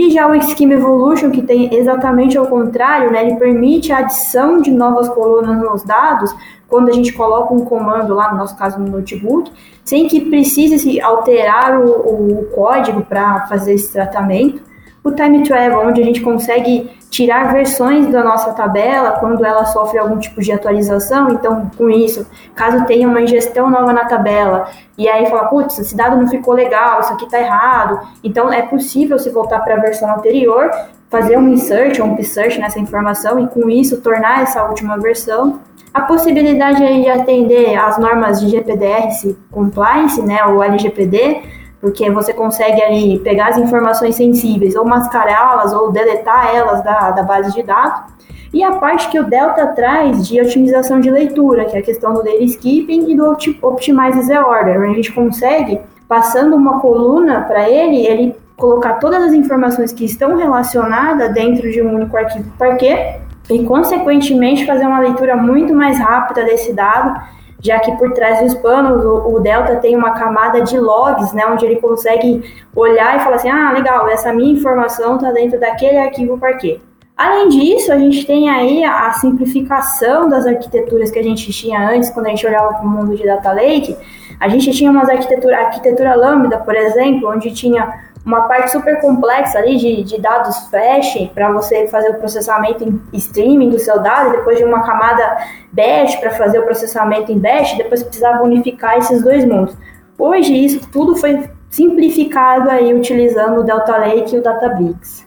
e 0.00 0.08
já 0.08 0.26
o 0.26 0.40
Schema 0.40 0.72
Evolution, 0.72 1.30
que 1.30 1.42
tem 1.42 1.74
exatamente 1.74 2.38
ao 2.38 2.46
contrário, 2.46 3.12
né, 3.12 3.22
ele 3.22 3.36
permite 3.36 3.92
a 3.92 3.98
adição 3.98 4.58
de 4.58 4.70
novas 4.70 5.10
colunas 5.10 5.60
nos 5.60 5.82
dados 5.82 6.34
quando 6.66 6.88
a 6.88 6.92
gente 6.92 7.12
coloca 7.12 7.52
um 7.52 7.66
comando 7.66 8.14
lá, 8.14 8.32
no 8.32 8.38
nosso 8.38 8.56
caso 8.56 8.78
no 8.78 8.88
notebook, 8.90 9.52
sem 9.84 10.08
que 10.08 10.22
precise 10.22 10.78
se 10.78 10.98
alterar 11.02 11.78
o, 11.78 12.40
o 12.40 12.46
código 12.46 13.02
para 13.02 13.46
fazer 13.46 13.74
esse 13.74 13.92
tratamento. 13.92 14.62
O 15.04 15.10
time 15.10 15.42
travel, 15.42 15.86
onde 15.86 16.00
a 16.00 16.04
gente 16.04 16.22
consegue 16.22 16.88
tirar 17.10 17.52
versões 17.52 18.06
da 18.06 18.22
nossa 18.22 18.52
tabela 18.52 19.18
quando 19.18 19.44
ela 19.44 19.66
sofre 19.66 19.98
algum 19.98 20.16
tipo 20.18 20.40
de 20.40 20.52
atualização. 20.52 21.30
Então, 21.30 21.68
com 21.76 21.90
isso, 21.90 22.24
caso 22.54 22.86
tenha 22.86 23.08
uma 23.08 23.20
ingestão 23.20 23.68
nova 23.68 23.92
na 23.92 24.04
tabela 24.04 24.68
e 24.96 25.08
aí 25.08 25.26
fala, 25.28 25.48
putz, 25.48 25.78
esse 25.78 25.96
dado 25.96 26.16
não 26.16 26.28
ficou 26.28 26.54
legal, 26.54 27.00
isso 27.00 27.12
aqui 27.12 27.24
está 27.24 27.40
errado. 27.40 28.00
Então, 28.22 28.52
é 28.52 28.62
possível 28.62 29.18
se 29.18 29.28
voltar 29.28 29.58
para 29.60 29.74
a 29.74 29.80
versão 29.80 30.08
anterior, 30.14 30.70
fazer 31.10 31.36
um 31.36 31.48
insert 31.48 31.98
ou 31.98 32.06
um 32.06 32.16
psearch 32.16 32.60
nessa 32.60 32.78
informação 32.78 33.40
e 33.40 33.48
com 33.48 33.68
isso 33.68 34.00
tornar 34.00 34.42
essa 34.42 34.64
última 34.64 34.96
versão. 34.96 35.60
A 35.92 36.02
possibilidade 36.02 36.78
de 37.02 37.08
atender 37.08 37.76
às 37.76 37.98
normas 37.98 38.40
de 38.40 38.48
GPDR 38.48 39.08
compliance, 39.50 40.22
né, 40.22 40.44
o 40.44 40.62
LGPD, 40.62 41.42
porque 41.80 42.10
você 42.10 42.32
consegue 42.32 42.82
ali 42.82 43.18
pegar 43.20 43.48
as 43.48 43.58
informações 43.58 44.14
sensíveis, 44.14 44.76
ou 44.76 44.84
mascará-las, 44.84 45.72
ou 45.72 45.90
deletar 45.90 46.54
elas 46.54 46.84
da, 46.84 47.10
da 47.10 47.22
base 47.22 47.52
de 47.54 47.62
dados. 47.62 48.12
E 48.52 48.62
a 48.62 48.72
parte 48.72 49.08
que 49.08 49.18
o 49.18 49.24
Delta 49.24 49.68
traz 49.68 50.26
de 50.26 50.40
otimização 50.40 51.00
de 51.00 51.10
leitura, 51.10 51.64
que 51.64 51.76
é 51.76 51.78
a 51.78 51.82
questão 51.82 52.12
do 52.12 52.22
data 52.22 52.42
skipping 52.42 53.10
e 53.10 53.16
do 53.16 53.30
Optimize 53.62 54.26
the 54.26 54.40
Order, 54.40 54.82
a 54.82 54.92
gente 54.92 55.12
consegue, 55.12 55.80
passando 56.08 56.56
uma 56.56 56.80
coluna 56.80 57.42
para 57.42 57.70
ele, 57.70 58.04
ele 58.06 58.34
colocar 58.56 58.94
todas 58.94 59.22
as 59.22 59.32
informações 59.32 59.92
que 59.92 60.04
estão 60.04 60.36
relacionadas 60.36 61.32
dentro 61.32 61.70
de 61.70 61.80
um 61.80 61.94
único 61.94 62.16
arquivo 62.16 62.50
Parquet 62.58 63.20
e, 63.48 63.64
consequentemente, 63.64 64.66
fazer 64.66 64.84
uma 64.84 64.98
leitura 64.98 65.36
muito 65.36 65.72
mais 65.72 65.98
rápida 65.98 66.44
desse 66.44 66.72
dado 66.72 67.20
já 67.62 67.78
que 67.78 67.92
por 67.96 68.12
trás 68.12 68.40
dos 68.40 68.54
panos 68.54 69.04
o, 69.04 69.34
o, 69.34 69.40
Delta 69.40 69.76
tem 69.76 69.96
uma 69.96 70.12
camada 70.12 70.62
de 70.62 70.78
logs, 70.78 71.32
né, 71.32 71.46
onde 71.46 71.64
ele 71.64 71.76
consegue 71.76 72.42
olhar 72.74 73.16
e 73.16 73.20
falar 73.20 73.36
assim, 73.36 73.50
ah, 73.50 73.72
legal, 73.72 74.08
essa 74.08 74.32
minha 74.32 74.52
informação 74.52 75.16
está 75.16 75.30
dentro 75.30 75.60
daquele 75.60 75.98
arquivo 75.98 76.38
parquet. 76.38 76.80
Além 77.16 77.50
disso, 77.50 77.92
a 77.92 77.98
gente 77.98 78.26
tem 78.26 78.48
aí 78.48 78.82
a 78.82 79.12
simplificação 79.12 80.26
das 80.26 80.46
arquiteturas 80.46 81.10
que 81.10 81.18
a 81.18 81.22
gente 81.22 81.52
tinha 81.52 81.90
antes, 81.90 82.08
quando 82.08 82.26
a 82.26 82.30
gente 82.30 82.46
olhava 82.46 82.72
para 82.72 82.86
o 82.86 82.88
mundo 82.88 83.14
de 83.14 83.26
Data 83.26 83.52
Lake. 83.52 83.94
A 84.40 84.48
gente 84.48 84.70
tinha 84.72 84.90
umas 84.90 85.06
arquitetura, 85.06 85.58
arquitetura 85.58 86.14
Lambda, 86.14 86.56
por 86.56 86.74
exemplo, 86.74 87.30
onde 87.30 87.52
tinha 87.52 88.09
uma 88.24 88.42
parte 88.42 88.70
super 88.70 89.00
complexa 89.00 89.58
ali 89.58 89.76
de, 89.76 90.02
de 90.04 90.20
dados 90.20 90.56
flash 90.68 91.30
para 91.34 91.52
você 91.52 91.88
fazer 91.88 92.10
o 92.10 92.14
processamento 92.14 92.84
em 92.84 93.00
streaming 93.14 93.70
do 93.70 93.78
seu 93.78 94.00
dado, 94.02 94.32
depois 94.32 94.58
de 94.58 94.64
uma 94.64 94.82
camada 94.82 95.38
batch 95.72 96.20
para 96.20 96.30
fazer 96.30 96.58
o 96.58 96.64
processamento 96.64 97.32
em 97.32 97.38
batch, 97.38 97.76
depois 97.76 98.02
precisava 98.02 98.42
unificar 98.42 98.98
esses 98.98 99.22
dois 99.22 99.44
mundos. 99.44 99.76
Hoje 100.18 100.52
isso 100.52 100.86
tudo 100.90 101.16
foi 101.16 101.48
simplificado 101.70 102.68
aí 102.68 102.92
utilizando 102.92 103.60
o 103.60 103.62
Delta 103.62 103.96
Lake 103.96 104.34
e 104.34 104.38
o 104.38 104.42
Databricks. 104.42 105.26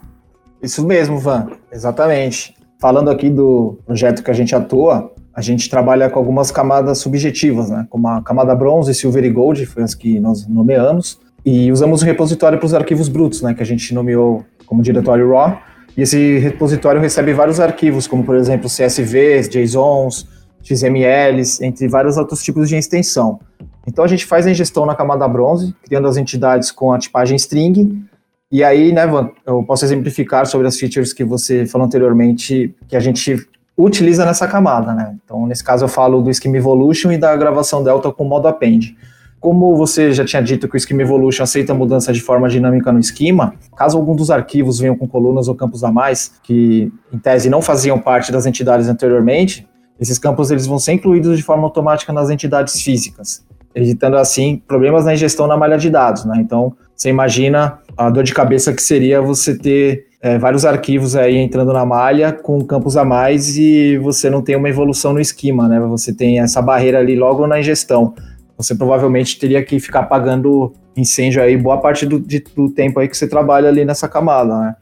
Isso 0.62 0.86
mesmo, 0.86 1.18
Van, 1.18 1.48
exatamente. 1.72 2.56
Falando 2.80 3.10
aqui 3.10 3.30
do 3.30 3.80
projeto 3.86 4.24
que 4.24 4.30
a 4.30 4.34
gente 4.34 4.54
atua, 4.56 5.12
a 5.34 5.42
gente 5.42 5.70
trabalha 5.70 6.10
com 6.10 6.20
algumas 6.20 6.52
camadas 6.52 7.00
subjetivas, 7.00 7.70
né? 7.70 7.88
Como 7.90 8.08
a 8.08 8.22
camada 8.22 8.54
bronze, 8.54 8.94
silver 8.94 9.24
e 9.24 9.30
gold, 9.30 9.66
foi 9.66 9.84
as 9.84 9.96
que 9.96 10.20
nós 10.20 10.48
nomeamos, 10.48 11.20
e 11.46 11.72
usamos 11.72 12.02
o 12.02 12.06
repositório 12.06 12.58
para 12.58 12.66
os 12.66 12.74
arquivos 12.74 13.10
brutos, 13.10 13.42
né, 13.42 13.54
que 13.54 13.62
a 13.62 13.66
gente 13.66 13.94
nomeou 13.94 14.44
como 14.66 14.82
diretório 14.82 15.30
raw. 15.32 15.60
E 15.96 16.02
esse 16.02 16.40
repositório 16.40 17.00
recebe 17.00 17.34
vários 17.34 17.60
arquivos, 17.60 18.08
como 18.08 18.24
por 18.24 18.36
exemplo 18.36 18.68
CSVs, 18.70 19.48
JSONs, 19.50 20.28
XMLs, 20.64 21.62
entre 21.62 21.88
vários 21.88 22.18
outros 22.18 22.42
tipos 22.42 22.70
de 22.70 22.76
extensão. 22.76 23.40
Então 23.86 24.04
a 24.04 24.08
gente 24.08 24.26
faz 24.26 24.48
a 24.48 24.52
ingestão 24.52 24.86
na 24.86 24.96
camada 24.96 25.28
bronze, 25.28 25.76
criando 25.86 26.08
as 26.08 26.18
entidades 26.18 26.72
com 26.72 26.94
a 26.94 26.98
tipagem 26.98 27.36
string, 27.36 28.06
E 28.54 28.64
aí, 28.64 28.92
né, 28.92 29.08
Van, 29.08 29.32
eu 29.48 29.64
posso 29.64 29.84
exemplificar 29.84 30.46
sobre 30.46 30.68
as 30.68 30.78
features 30.78 31.12
que 31.12 31.24
você 31.24 31.66
falou 31.66 31.88
anteriormente, 31.88 32.72
que 32.88 32.96
a 32.96 33.00
gente 33.00 33.36
utiliza 33.76 34.24
nessa 34.28 34.48
camada, 34.48 34.94
né? 34.94 35.16
Então, 35.26 35.48
nesse 35.48 35.64
caso, 35.64 35.86
eu 35.86 35.90
falo 35.90 36.22
do 36.22 36.32
Scheme 36.32 36.60
Evolution 36.60 37.12
e 37.12 37.18
da 37.18 37.36
gravação 37.36 37.84
Delta 37.84 38.12
com 38.12 38.24
modo 38.24 38.48
append. 38.48 38.96
Como 39.44 39.76
você 39.76 40.14
já 40.14 40.24
tinha 40.24 40.42
dito 40.42 40.70
que 40.70 40.78
o 40.78 40.80
Schema 40.80 41.02
Evolution 41.02 41.44
aceita 41.44 41.74
mudança 41.74 42.14
de 42.14 42.22
forma 42.22 42.48
dinâmica 42.48 42.94
no 42.94 43.00
esquema, 43.00 43.56
caso 43.76 43.98
algum 43.98 44.16
dos 44.16 44.32
arquivos 44.32 44.80
venham 44.80 44.96
com 44.96 45.06
colunas 45.06 45.50
ou 45.50 45.54
campos 45.54 45.84
a 45.84 45.92
mais, 45.92 46.36
que 46.42 46.90
em 47.12 47.18
tese 47.18 47.50
não 47.50 47.62
faziam 47.62 48.00
parte 48.00 48.32
das 48.32 48.46
entidades 48.46 48.88
anteriormente, 48.88 49.68
esses 50.00 50.18
campos 50.18 50.50
eles 50.50 50.66
vão 50.66 50.80
ser 50.80 50.94
incluídos 50.94 51.36
de 51.36 51.44
forma 51.44 51.66
automática 51.66 52.14
nas 52.14 52.30
entidades 52.30 52.82
físicas, 52.82 53.46
evitando 53.76 54.16
assim 54.16 54.64
problemas 54.66 55.04
na 55.04 55.14
ingestão 55.14 55.46
na 55.46 55.58
malha 55.58 55.78
de 55.78 55.90
dados. 55.90 56.24
Né? 56.24 56.38
Então, 56.40 56.74
você 56.96 57.10
imagina 57.10 57.80
a 57.98 58.10
dor 58.10 58.24
de 58.24 58.34
cabeça 58.34 58.72
que 58.72 58.82
seria 58.82 59.22
você 59.22 59.58
ter 59.58 60.06
é, 60.22 60.38
vários 60.38 60.64
arquivos 60.64 61.18
aí 61.18 61.36
entrando 61.36 61.74
na 61.74 61.86
malha 61.86 62.32
com 62.32 62.64
campos 62.64 62.96
a 62.96 63.04
mais 63.04 63.58
e 63.58 63.98
você 63.98 64.30
não 64.30 64.42
tem 64.42 64.56
uma 64.56 64.70
evolução 64.70 65.12
no 65.12 65.20
esquema, 65.20 65.68
né? 65.68 65.82
Você 65.82 66.14
tem 66.14 66.40
essa 66.40 66.62
barreira 66.62 67.00
ali 67.00 67.14
logo 67.14 67.46
na 67.46 67.60
ingestão 67.60 68.14
você 68.58 68.76
provavelmente 68.76 69.40
teria 69.40 69.64
que 69.64 69.80
ficar 69.80 70.02
apagando 70.02 70.74
incêndio 70.96 71.42
aí 71.42 71.58
boa 71.58 71.80
parte 71.80 72.06
do, 72.06 72.20
de, 72.20 72.40
do 72.56 72.70
tempo 72.70 73.00
aí 73.00 73.08
que 73.08 73.18
você 73.18 73.28
trabalha 73.28 73.68
ali 73.70 73.84
nessa 73.84 74.08
camada, 74.08 74.58
né? 74.60 74.76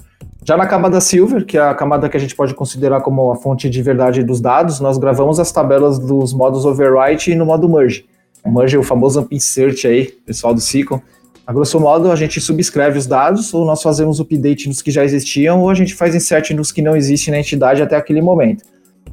Já 0.43 0.57
na 0.57 0.65
camada 0.65 0.99
Silver, 0.99 1.45
que 1.45 1.57
é 1.57 1.61
a 1.61 1.73
camada 1.73 2.09
que 2.09 2.17
a 2.17 2.19
gente 2.19 2.35
pode 2.35 2.55
considerar 2.55 3.01
como 3.01 3.31
a 3.31 3.35
fonte 3.35 3.69
de 3.69 3.81
verdade 3.81 4.23
dos 4.23 4.41
dados, 4.41 4.79
nós 4.79 4.97
gravamos 4.97 5.39
as 5.39 5.51
tabelas 5.51 5.99
dos 5.99 6.33
modos 6.33 6.65
overwrite 6.65 7.31
e 7.31 7.35
no 7.35 7.45
modo 7.45 7.69
merge. 7.69 8.05
O 8.43 8.51
merge 8.51 8.75
é 8.75 8.79
o 8.79 8.83
famoso 8.83 9.27
insert 9.29 9.85
aí, 9.85 10.07
pessoal 10.25 10.53
do 10.53 10.59
SQL. 10.59 10.99
A 11.45 11.53
grosso 11.53 11.79
modo, 11.79 12.11
a 12.11 12.15
gente 12.15 12.41
subscreve 12.41 12.97
os 12.97 13.05
dados, 13.05 13.53
ou 13.53 13.65
nós 13.65 13.83
fazemos 13.83 14.19
update 14.19 14.67
nos 14.67 14.81
que 14.81 14.89
já 14.89 15.03
existiam, 15.03 15.61
ou 15.61 15.69
a 15.69 15.75
gente 15.75 15.93
faz 15.93 16.15
insert 16.15 16.51
nos 16.51 16.71
que 16.71 16.81
não 16.81 16.95
existem 16.95 17.31
na 17.33 17.39
entidade 17.39 17.81
até 17.81 17.95
aquele 17.95 18.21
momento. 18.21 18.63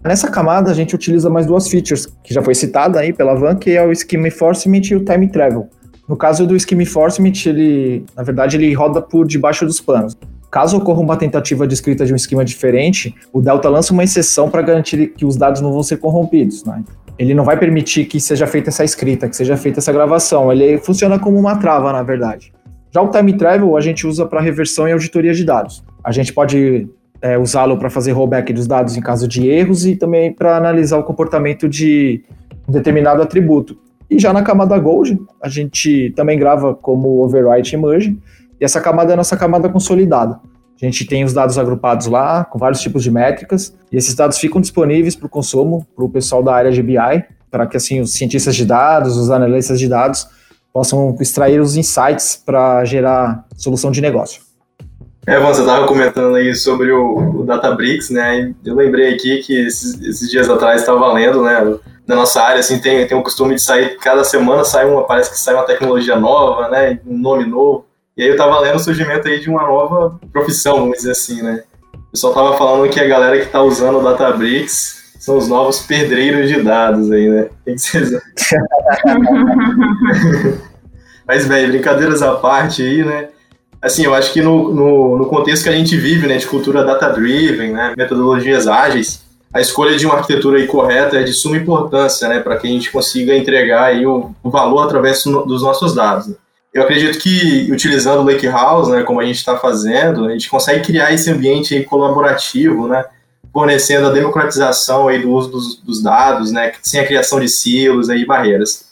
Nessa 0.09 0.31
camada, 0.31 0.71
a 0.71 0.75
gente 0.75 0.95
utiliza 0.95 1.29
mais 1.29 1.45
duas 1.45 1.69
features, 1.69 2.07
que 2.25 2.33
já 2.33 2.41
foi 2.41 2.55
citada 2.55 2.99
aí 2.99 3.13
pela 3.13 3.35
Van, 3.35 3.55
que 3.55 3.73
é 3.73 3.87
o 3.87 3.95
Scheme 3.95 4.29
Enforcement 4.29 4.81
e 4.91 4.97
o 4.97 5.05
Time 5.05 5.29
Travel. 5.29 5.69
No 6.09 6.17
caso 6.17 6.47
do 6.47 6.59
Scheme 6.59 6.85
Enforcement, 6.85 7.35
ele, 7.45 8.07
na 8.17 8.23
verdade, 8.23 8.57
ele 8.57 8.73
roda 8.73 9.03
por 9.03 9.27
debaixo 9.27 9.67
dos 9.67 9.83
panos. 9.83 10.17
Caso 10.51 10.79
ocorra 10.79 11.03
uma 11.03 11.15
tentativa 11.19 11.69
de 11.69 11.75
escrita 11.75 12.07
de 12.07 12.15
um 12.15 12.17
esquema 12.17 12.43
diferente, 12.43 13.15
o 13.35 13.43
Delta 13.43 13.69
lança 13.69 13.93
uma 13.93 14.03
exceção 14.03 14.49
para 14.49 14.63
garantir 14.63 15.09
que 15.09 15.27
os 15.27 15.37
dados 15.37 15.61
não 15.61 15.71
vão 15.71 15.83
ser 15.83 15.99
corrompidos. 15.99 16.65
Né? 16.65 16.83
Ele 17.19 17.35
não 17.35 17.45
vai 17.45 17.59
permitir 17.59 18.07
que 18.07 18.19
seja 18.19 18.47
feita 18.47 18.71
essa 18.71 18.85
escrita, 18.85 19.29
que 19.29 19.37
seja 19.37 19.59
feita 19.59 19.81
essa 19.81 19.93
gravação. 19.93 20.51
Ele 20.51 20.79
funciona 20.79 21.19
como 21.19 21.39
uma 21.39 21.57
trava, 21.57 21.93
na 21.93 22.03
verdade. 22.03 22.51
Já 22.91 23.03
o 23.03 23.11
Time 23.11 23.35
Travel 23.37 23.77
a 23.77 23.81
gente 23.83 24.07
usa 24.07 24.25
para 24.25 24.41
reversão 24.41 24.89
e 24.89 24.93
auditoria 24.93 25.35
de 25.35 25.45
dados. 25.45 25.85
A 26.03 26.11
gente 26.13 26.33
pode 26.33 26.89
é, 27.21 27.37
usá-lo 27.37 27.79
para 27.79 27.91
fazer 27.91 28.13
rollback 28.13 28.53
dos 28.53 28.67
dados 28.67 28.97
em 28.97 29.01
caso 29.01 29.27
de 29.27 29.49
erros 29.49 29.87
e 29.87 29.97
também 29.97 30.33
para 30.33 30.57
analisar 30.57 30.99
o 30.99 31.05
comportamento 31.05 31.69
de 31.69 32.23
um 32.69 32.73
determinado 32.73 33.23
atributo. 33.23 33.77
E 34.11 34.19
já 34.19 34.33
na 34.33 34.43
camada 34.43 34.79
Gold, 34.79 35.19
a 35.43 35.49
gente 35.49 36.13
também 36.17 36.39
grava 36.39 36.75
como 36.75 37.23
overwrite 37.23 37.75
e 37.75 37.79
merge, 37.79 38.19
e 38.61 38.65
essa 38.65 38.81
camada 38.81 39.13
é 39.13 39.15
a 39.15 39.17
nossa 39.17 39.37
camada 39.37 39.69
consolidada. 39.69 40.41
A 40.81 40.85
gente 40.85 41.05
tem 41.05 41.25
os 41.25 41.33
dados 41.33 41.59
agrupados 41.59 42.07
lá, 42.07 42.45
com 42.45 42.59
vários 42.59 42.81
tipos 42.81 43.03
de 43.03 43.11
métricas, 43.11 43.77
e 43.93 43.97
esses 43.97 44.15
dados 44.15 44.39
ficam 44.39 44.61
disponíveis 44.61 45.15
para 45.15 45.27
o 45.27 45.29
consumo, 45.29 45.87
para 45.95 46.05
o 46.05 46.09
pessoal 46.09 46.43
da 46.43 46.55
área 46.55 46.71
de 46.71 46.83
BI, 46.83 46.97
para 47.51 47.67
que 47.67 47.77
assim 47.77 48.01
os 48.01 48.15
cientistas 48.15 48.55
de 48.55 48.65
dados, 48.65 49.17
os 49.17 49.31
analistas 49.31 49.79
de 49.79 49.89
dados, 49.89 50.27
possam 50.73 51.15
extrair 51.21 51.61
os 51.61 51.77
insights 51.77 52.41
para 52.45 52.85
gerar 52.85 53.45
solução 53.57 53.91
de 53.91 54.01
negócio. 54.01 54.48
É, 55.29 55.39
você 55.39 55.61
estava 55.61 55.87
comentando 55.87 56.37
aí 56.37 56.55
sobre 56.55 56.91
o, 56.91 57.41
o 57.41 57.45
Databricks, 57.45 58.09
né? 58.09 58.55
Eu 58.65 58.75
lembrei 58.75 59.13
aqui 59.13 59.43
que 59.43 59.67
esses, 59.67 60.01
esses 60.01 60.31
dias 60.31 60.49
atrás 60.49 60.81
estava 60.81 61.13
lendo, 61.13 61.43
né? 61.43 61.79
Na 62.07 62.17
nossa 62.17 62.41
área, 62.41 62.61
assim, 62.61 62.79
tem, 62.81 63.07
tem 63.07 63.15
o 63.19 63.23
costume 63.23 63.55
de 63.55 63.61
sair, 63.61 63.99
cada 63.99 64.25
semana 64.25 64.65
sai 64.65 64.87
uma, 64.87 65.05
parece 65.05 65.31
que 65.31 65.39
sai 65.39 65.53
uma 65.53 65.67
tecnologia 65.67 66.17
nova, 66.17 66.71
né? 66.71 66.99
Um 67.07 67.19
nome 67.19 67.45
novo. 67.45 67.85
E 68.17 68.23
aí 68.23 68.29
eu 68.29 68.33
estava 68.33 68.59
lendo 68.59 68.77
o 68.77 68.81
surgimento 68.81 69.29
aí 69.29 69.39
de 69.39 69.51
uma 69.51 69.65
nova 69.65 70.19
profissão, 70.33 70.77
vamos 70.79 70.97
dizer 70.97 71.11
assim, 71.11 71.43
né? 71.43 71.63
O 71.93 72.11
pessoal 72.13 72.33
estava 72.33 72.57
falando 72.57 72.91
que 72.91 72.99
a 72.99 73.07
galera 73.07 73.37
que 73.37 73.45
está 73.45 73.61
usando 73.63 73.99
o 73.99 74.03
Databricks 74.03 75.13
são 75.21 75.37
os 75.37 75.47
novos 75.47 75.81
pedreiros 75.81 76.49
de 76.49 76.63
dados 76.63 77.13
aí, 77.13 77.29
né? 77.29 77.51
O 77.67 77.75
que 77.75 77.79
vocês 77.79 78.11
Mas, 81.27 81.47
bem, 81.47 81.69
brincadeiras 81.69 82.23
à 82.23 82.35
parte 82.37 82.81
aí, 82.81 83.05
né? 83.05 83.29
Assim, 83.81 84.05
eu 84.05 84.15
acho 84.15 84.33
que 84.33 84.41
no, 84.41 84.73
no, 84.73 85.19
no, 85.19 85.27
contexto 85.27 85.65
que 85.65 85.69
a 85.69 85.73
gente 85.73 85.97
vive, 85.97 86.27
né, 86.27 86.37
de 86.37 86.47
cultura 86.47 86.85
data-driven, 86.85 87.73
né, 87.73 87.95
metodologias 87.97 88.67
ágeis, 88.67 89.23
a 89.53 89.61
escolha 89.61 89.97
de 89.97 90.05
uma 90.05 90.17
arquitetura 90.17 90.65
correta 90.67 91.17
é 91.17 91.23
de 91.23 91.33
suma 91.33 91.57
importância, 91.57 92.29
né, 92.29 92.41
para 92.41 92.57
que 92.57 92.67
a 92.67 92.71
gente 92.71 92.91
consiga 92.91 93.35
entregar 93.35 93.85
aí 93.85 94.07
o, 94.07 94.31
o 94.43 94.51
valor 94.51 94.83
através 94.83 95.25
dos 95.25 95.63
nossos 95.63 95.95
dados. 95.95 96.35
Eu 96.73 96.83
acredito 96.83 97.19
que 97.19 97.67
utilizando 97.73 98.21
o 98.21 98.25
Lakehouse, 98.25 98.91
né, 98.91 99.03
como 99.03 99.21
a 99.21 99.25
gente 99.25 99.37
está 99.37 99.57
fazendo, 99.57 100.27
a 100.27 100.31
gente 100.31 100.51
consegue 100.51 100.85
criar 100.85 101.13
esse 101.13 101.31
ambiente 101.31 101.83
colaborativo, 101.85 102.87
né, 102.87 103.05
fornecendo 103.53 104.09
a 104.09 104.11
democratização 104.11 105.09
aí 105.09 105.23
do 105.23 105.31
uso 105.31 105.51
dos, 105.51 105.77
dos 105.77 106.03
dados, 106.03 106.53
né, 106.53 106.73
sem 106.83 107.01
a 107.01 107.07
criação 107.07 107.41
de 107.41 107.49
silos 107.49 108.11
e 108.11 108.25
barreiras. 108.27 108.88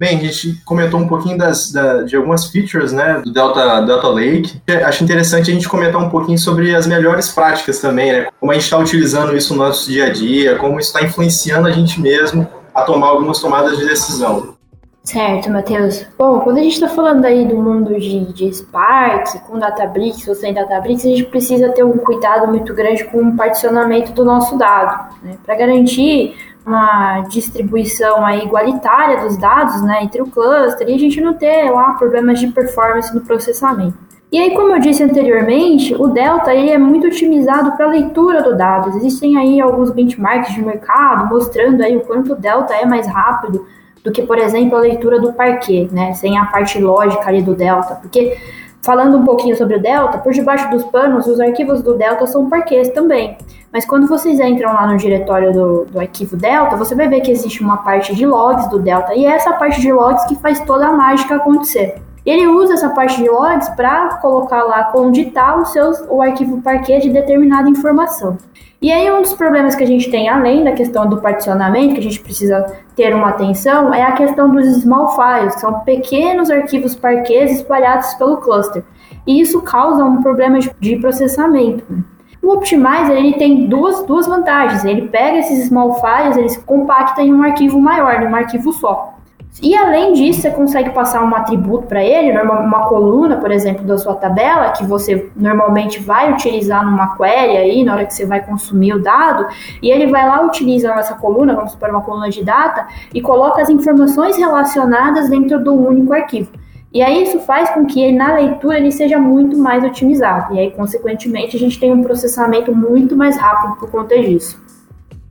Bem, 0.00 0.16
a 0.16 0.20
gente 0.20 0.62
comentou 0.64 1.00
um 1.00 1.08
pouquinho 1.08 1.36
das, 1.36 1.72
da, 1.72 2.02
de 2.02 2.14
algumas 2.14 2.46
features 2.46 2.92
né, 2.92 3.20
do 3.24 3.32
Delta, 3.32 3.80
Delta 3.80 4.06
Lake. 4.06 4.62
Acho 4.84 5.02
interessante 5.02 5.50
a 5.50 5.54
gente 5.54 5.68
comentar 5.68 6.00
um 6.00 6.08
pouquinho 6.08 6.38
sobre 6.38 6.72
as 6.72 6.86
melhores 6.86 7.30
práticas 7.30 7.80
também, 7.80 8.12
né? 8.12 8.28
Como 8.38 8.52
a 8.52 8.54
gente 8.54 8.62
está 8.62 8.78
utilizando 8.78 9.36
isso 9.36 9.52
no 9.54 9.64
nosso 9.64 9.90
dia 9.90 10.04
a 10.04 10.10
dia, 10.10 10.54
como 10.54 10.78
isso 10.78 10.94
está 10.94 11.04
influenciando 11.04 11.66
a 11.66 11.72
gente 11.72 12.00
mesmo 12.00 12.46
a 12.72 12.82
tomar 12.82 13.08
algumas 13.08 13.40
tomadas 13.40 13.76
de 13.76 13.88
decisão. 13.88 14.56
Certo, 15.02 15.50
Matheus. 15.50 16.06
Bom, 16.16 16.38
quando 16.40 16.58
a 16.58 16.62
gente 16.62 16.74
está 16.74 16.88
falando 16.88 17.24
aí 17.24 17.44
do 17.44 17.56
mundo 17.56 17.98
de, 17.98 18.32
de 18.32 18.54
Spark, 18.54 19.40
com 19.48 19.58
Databricks 19.58 20.28
ou 20.28 20.34
sem 20.36 20.54
Databricks, 20.54 21.04
a 21.04 21.08
gente 21.08 21.24
precisa 21.24 21.70
ter 21.70 21.82
um 21.82 21.98
cuidado 21.98 22.46
muito 22.46 22.72
grande 22.72 23.02
com 23.04 23.20
o 23.20 23.36
particionamento 23.36 24.12
do 24.12 24.24
nosso 24.24 24.56
dado, 24.56 25.16
né? 25.24 25.38
Para 25.44 25.56
garantir 25.56 26.36
uma 26.68 27.22
distribuição 27.22 28.24
aí 28.24 28.44
igualitária 28.44 29.22
dos 29.22 29.36
dados 29.36 29.82
né, 29.82 30.02
entre 30.02 30.20
o 30.20 30.26
cluster 30.26 30.88
e 30.88 30.94
a 30.94 30.98
gente 30.98 31.20
não 31.20 31.34
ter 31.34 31.70
lá 31.70 31.94
problemas 31.94 32.38
de 32.38 32.48
performance 32.48 33.14
no 33.14 33.22
processamento. 33.22 33.96
E 34.30 34.38
aí, 34.38 34.54
como 34.54 34.72
eu 34.72 34.78
disse 34.78 35.02
anteriormente, 35.02 35.94
o 35.94 36.08
Delta 36.08 36.54
ele 36.54 36.70
é 36.70 36.76
muito 36.76 37.06
otimizado 37.06 37.72
para 37.72 37.86
a 37.86 37.88
leitura 37.88 38.42
do 38.42 38.54
dado. 38.54 38.90
Existem 38.98 39.38
aí 39.38 39.58
alguns 39.58 39.90
benchmarks 39.90 40.54
de 40.54 40.62
mercado 40.62 41.26
mostrando 41.30 41.82
aí 41.82 41.96
o 41.96 42.02
quanto 42.02 42.34
o 42.34 42.36
Delta 42.36 42.74
é 42.74 42.84
mais 42.84 43.06
rápido 43.06 43.66
do 44.04 44.12
que, 44.12 44.22
por 44.22 44.38
exemplo, 44.38 44.76
a 44.76 44.80
leitura 44.80 45.18
do 45.18 45.32
Parquet, 45.32 45.88
né, 45.90 46.12
sem 46.12 46.38
a 46.38 46.44
parte 46.44 46.78
lógica 46.78 47.26
ali 47.26 47.40
do 47.40 47.54
Delta, 47.54 47.94
porque 47.94 48.36
Falando 48.82 49.18
um 49.18 49.24
pouquinho 49.24 49.56
sobre 49.56 49.76
o 49.76 49.82
Delta, 49.82 50.18
por 50.18 50.32
debaixo 50.32 50.70
dos 50.70 50.84
panos, 50.84 51.26
os 51.26 51.40
arquivos 51.40 51.82
do 51.82 51.94
Delta 51.94 52.26
são 52.26 52.48
parquês 52.48 52.88
também. 52.90 53.36
Mas 53.72 53.84
quando 53.84 54.06
vocês 54.06 54.38
entram 54.40 54.72
lá 54.72 54.86
no 54.86 54.96
diretório 54.96 55.52
do, 55.52 55.84
do 55.86 56.00
arquivo 56.00 56.36
Delta, 56.36 56.76
você 56.76 56.94
vai 56.94 57.08
ver 57.08 57.20
que 57.20 57.30
existe 57.30 57.62
uma 57.62 57.78
parte 57.78 58.14
de 58.14 58.24
logs 58.24 58.68
do 58.70 58.78
Delta, 58.78 59.14
e 59.14 59.26
é 59.26 59.30
essa 59.30 59.52
parte 59.54 59.80
de 59.80 59.92
logs 59.92 60.24
que 60.26 60.36
faz 60.36 60.60
toda 60.60 60.86
a 60.86 60.92
mágica 60.92 61.36
acontecer. 61.36 61.96
Ele 62.28 62.46
usa 62.46 62.74
essa 62.74 62.90
parte 62.90 63.22
de 63.22 63.26
logs 63.26 63.70
para 63.70 64.18
colocar 64.18 64.62
lá 64.62 64.92
onde 64.94 65.22
está 65.22 65.56
o, 65.56 65.64
seu, 65.64 65.92
o 66.10 66.20
arquivo 66.20 66.60
parquet 66.60 67.00
de 67.00 67.08
determinada 67.08 67.70
informação. 67.70 68.36
E 68.82 68.92
aí 68.92 69.10
um 69.10 69.22
dos 69.22 69.32
problemas 69.32 69.74
que 69.74 69.82
a 69.82 69.86
gente 69.86 70.10
tem, 70.10 70.28
além 70.28 70.62
da 70.62 70.72
questão 70.72 71.08
do 71.08 71.22
particionamento, 71.22 71.94
que 71.94 72.00
a 72.00 72.02
gente 72.02 72.20
precisa 72.20 72.66
ter 72.94 73.14
uma 73.14 73.30
atenção, 73.30 73.94
é 73.94 74.02
a 74.02 74.12
questão 74.12 74.50
dos 74.50 74.66
small 74.82 75.08
files, 75.16 75.54
são 75.54 75.80
pequenos 75.80 76.50
arquivos 76.50 76.94
parquets 76.94 77.56
espalhados 77.56 78.12
pelo 78.16 78.36
cluster. 78.36 78.84
E 79.26 79.40
isso 79.40 79.62
causa 79.62 80.04
um 80.04 80.20
problema 80.20 80.58
de 80.78 80.96
processamento. 80.96 82.04
O 82.42 82.52
Optimizer 82.52 83.16
ele 83.16 83.32
tem 83.38 83.66
duas, 83.68 84.04
duas 84.04 84.26
vantagens. 84.26 84.84
Ele 84.84 85.08
pega 85.08 85.38
esses 85.38 85.68
small 85.68 85.94
files, 85.94 86.36
ele 86.36 86.62
compacta 86.66 87.22
em 87.22 87.32
um 87.32 87.42
arquivo 87.42 87.80
maior, 87.80 88.22
em 88.22 88.26
um 88.26 88.34
arquivo 88.34 88.70
só. 88.70 89.17
E 89.60 89.76
além 89.76 90.12
disso, 90.12 90.42
você 90.42 90.50
consegue 90.50 90.90
passar 90.90 91.24
um 91.24 91.34
atributo 91.34 91.86
para 91.86 92.02
ele, 92.02 92.30
uma 92.38 92.86
coluna, 92.88 93.38
por 93.38 93.50
exemplo, 93.50 93.84
da 93.84 93.98
sua 93.98 94.14
tabela, 94.14 94.70
que 94.70 94.84
você 94.84 95.30
normalmente 95.34 96.00
vai 96.00 96.32
utilizar 96.32 96.84
numa 96.84 97.16
query 97.16 97.56
aí, 97.56 97.84
na 97.84 97.94
hora 97.94 98.06
que 98.06 98.14
você 98.14 98.24
vai 98.24 98.40
consumir 98.40 98.94
o 98.94 99.02
dado, 99.02 99.46
e 99.82 99.90
ele 99.90 100.06
vai 100.06 100.28
lá, 100.28 100.42
utiliza 100.42 100.92
essa 100.92 101.14
coluna, 101.14 101.56
vamos 101.56 101.72
supor 101.72 101.90
uma 101.90 102.02
coluna 102.02 102.28
de 102.28 102.44
data, 102.44 102.86
e 103.12 103.20
coloca 103.20 103.60
as 103.60 103.68
informações 103.68 104.36
relacionadas 104.36 105.28
dentro 105.28 105.62
do 105.62 105.74
único 105.74 106.12
arquivo. 106.12 106.52
E 106.92 107.02
aí 107.02 107.24
isso 107.24 107.40
faz 107.40 107.68
com 107.70 107.84
que 107.84 108.12
na 108.12 108.34
leitura 108.34 108.78
ele 108.78 108.92
seja 108.92 109.18
muito 109.18 109.58
mais 109.58 109.82
otimizado. 109.84 110.54
E 110.54 110.58
aí, 110.60 110.70
consequentemente, 110.70 111.56
a 111.56 111.58
gente 111.58 111.78
tem 111.78 111.92
um 111.92 112.02
processamento 112.02 112.74
muito 112.74 113.16
mais 113.16 113.36
rápido 113.36 113.76
por 113.76 113.90
conta 113.90 114.18
disso. 114.18 114.67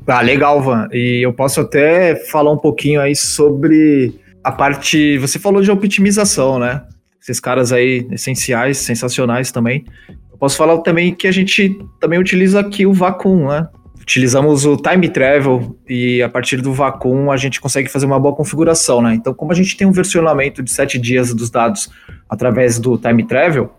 Ah, 0.08 0.22
legal, 0.22 0.62
Van. 0.62 0.88
E 0.92 1.26
eu 1.26 1.34
posso 1.34 1.62
até 1.62 2.16
falar 2.16 2.52
um 2.52 2.58
pouquinho 2.58 3.02
aí 3.02 3.16
sobre 3.16 4.14
a 4.44 4.52
parte. 4.52 5.18
Você 5.18 5.38
falou 5.38 5.62
de 5.62 5.70
optimização, 5.70 6.58
né? 6.58 6.82
esses 7.28 7.40
caras 7.40 7.74
aí 7.74 8.08
essenciais, 8.12 8.78
sensacionais 8.78 9.52
também. 9.52 9.84
Eu 10.32 10.38
posso 10.38 10.56
falar 10.56 10.78
também 10.80 11.14
que 11.14 11.28
a 11.28 11.32
gente 11.32 11.78
também 12.00 12.20
utiliza 12.20 12.60
aqui 12.60 12.86
o 12.86 12.94
Vacum, 12.94 13.50
né? 13.50 13.68
Utilizamos 14.02 14.66
o 14.66 14.78
Time 14.78 15.10
Travel 15.10 15.78
e 15.90 16.22
a 16.22 16.30
partir 16.30 16.62
do 16.62 16.72
Vacum 16.72 17.30
a 17.30 17.36
gente 17.36 17.60
consegue 17.60 17.90
fazer 17.90 18.06
uma 18.06 18.20
boa 18.20 18.34
configuração, 18.34 19.02
né? 19.02 19.14
Então, 19.14 19.34
como 19.34 19.52
a 19.52 19.56
gente 19.56 19.76
tem 19.76 19.86
um 19.86 19.92
versionamento 19.92 20.64
de 20.64 20.72
sete 20.72 20.98
dias 20.98 21.34
dos 21.34 21.50
dados 21.50 21.90
através 22.30 22.80
do 22.80 22.98
Time 22.98 23.28
Travel, 23.28 23.70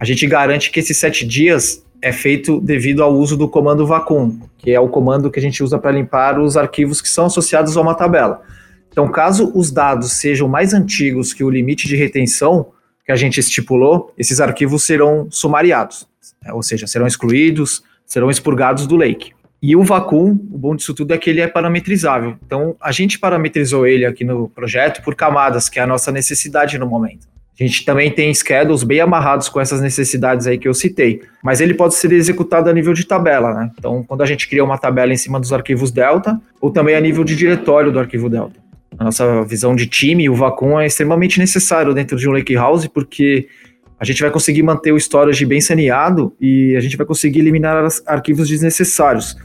a 0.00 0.04
gente 0.06 0.26
garante 0.26 0.70
que 0.70 0.80
esses 0.80 0.96
sete 0.96 1.26
dias 1.26 1.84
é 2.00 2.12
feito 2.12 2.60
devido 2.60 3.02
ao 3.02 3.14
uso 3.14 3.36
do 3.36 3.48
comando 3.48 3.86
Vacum, 3.86 4.38
que 4.58 4.72
é 4.72 4.80
o 4.80 4.88
comando 4.88 5.30
que 5.30 5.38
a 5.38 5.42
gente 5.42 5.62
usa 5.62 5.78
para 5.78 5.92
limpar 5.92 6.38
os 6.38 6.56
arquivos 6.56 7.00
que 7.00 7.08
são 7.08 7.26
associados 7.26 7.76
a 7.76 7.80
uma 7.80 7.94
tabela. 7.94 8.42
Então, 8.90 9.10
caso 9.10 9.52
os 9.54 9.70
dados 9.70 10.12
sejam 10.12 10.48
mais 10.48 10.72
antigos 10.72 11.32
que 11.32 11.44
o 11.44 11.50
limite 11.50 11.86
de 11.86 11.96
retenção 11.96 12.68
que 13.04 13.12
a 13.12 13.16
gente 13.16 13.38
estipulou, 13.38 14.12
esses 14.18 14.40
arquivos 14.40 14.84
serão 14.84 15.28
sumariados, 15.30 16.08
né? 16.42 16.52
ou 16.52 16.62
seja, 16.62 16.86
serão 16.86 17.06
excluídos, 17.06 17.82
serão 18.04 18.30
expurgados 18.30 18.86
do 18.86 18.96
lake. 18.96 19.32
E 19.62 19.74
o 19.74 19.82
Vacum, 19.82 20.30
o 20.30 20.58
bom 20.58 20.76
disso 20.76 20.92
tudo 20.92 21.14
é 21.14 21.18
que 21.18 21.30
ele 21.30 21.40
é 21.40 21.46
parametrizável. 21.46 22.36
Então, 22.44 22.76
a 22.80 22.92
gente 22.92 23.18
parametrizou 23.18 23.86
ele 23.86 24.04
aqui 24.04 24.24
no 24.24 24.48
projeto 24.48 25.02
por 25.02 25.14
camadas, 25.14 25.68
que 25.68 25.78
é 25.78 25.82
a 25.82 25.86
nossa 25.86 26.12
necessidade 26.12 26.78
no 26.78 26.86
momento. 26.86 27.26
A 27.58 27.64
gente 27.64 27.84
também 27.86 28.10
tem 28.10 28.32
schedules 28.34 28.82
bem 28.82 29.00
amarrados 29.00 29.48
com 29.48 29.58
essas 29.58 29.80
necessidades 29.80 30.46
aí 30.46 30.58
que 30.58 30.68
eu 30.68 30.74
citei, 30.74 31.22
mas 31.42 31.60
ele 31.60 31.72
pode 31.72 31.94
ser 31.94 32.12
executado 32.12 32.68
a 32.68 32.72
nível 32.72 32.92
de 32.92 33.06
tabela, 33.06 33.54
né? 33.54 33.70
Então, 33.78 34.02
quando 34.02 34.22
a 34.22 34.26
gente 34.26 34.46
cria 34.46 34.62
uma 34.62 34.76
tabela 34.76 35.12
em 35.12 35.16
cima 35.16 35.40
dos 35.40 35.52
arquivos 35.54 35.90
Delta, 35.90 36.38
ou 36.60 36.70
também 36.70 36.94
a 36.94 37.00
nível 37.00 37.24
de 37.24 37.34
diretório 37.34 37.90
do 37.90 37.98
arquivo 37.98 38.28
Delta. 38.28 38.60
A 38.98 39.04
nossa 39.04 39.42
visão 39.44 39.74
de 39.74 39.86
time, 39.86 40.28
o 40.28 40.34
Vacum 40.34 40.78
é 40.78 40.86
extremamente 40.86 41.38
necessário 41.38 41.94
dentro 41.94 42.16
de 42.18 42.28
um 42.28 42.32
lakehouse, 42.32 42.88
porque 42.90 43.48
a 43.98 44.04
gente 44.04 44.20
vai 44.20 44.30
conseguir 44.30 44.62
manter 44.62 44.92
o 44.92 44.96
storage 44.98 45.44
bem 45.46 45.60
saneado 45.60 46.34
e 46.38 46.76
a 46.76 46.80
gente 46.80 46.96
vai 46.96 47.06
conseguir 47.06 47.40
eliminar 47.40 47.86
arquivos 48.06 48.48
desnecessários, 48.48 49.36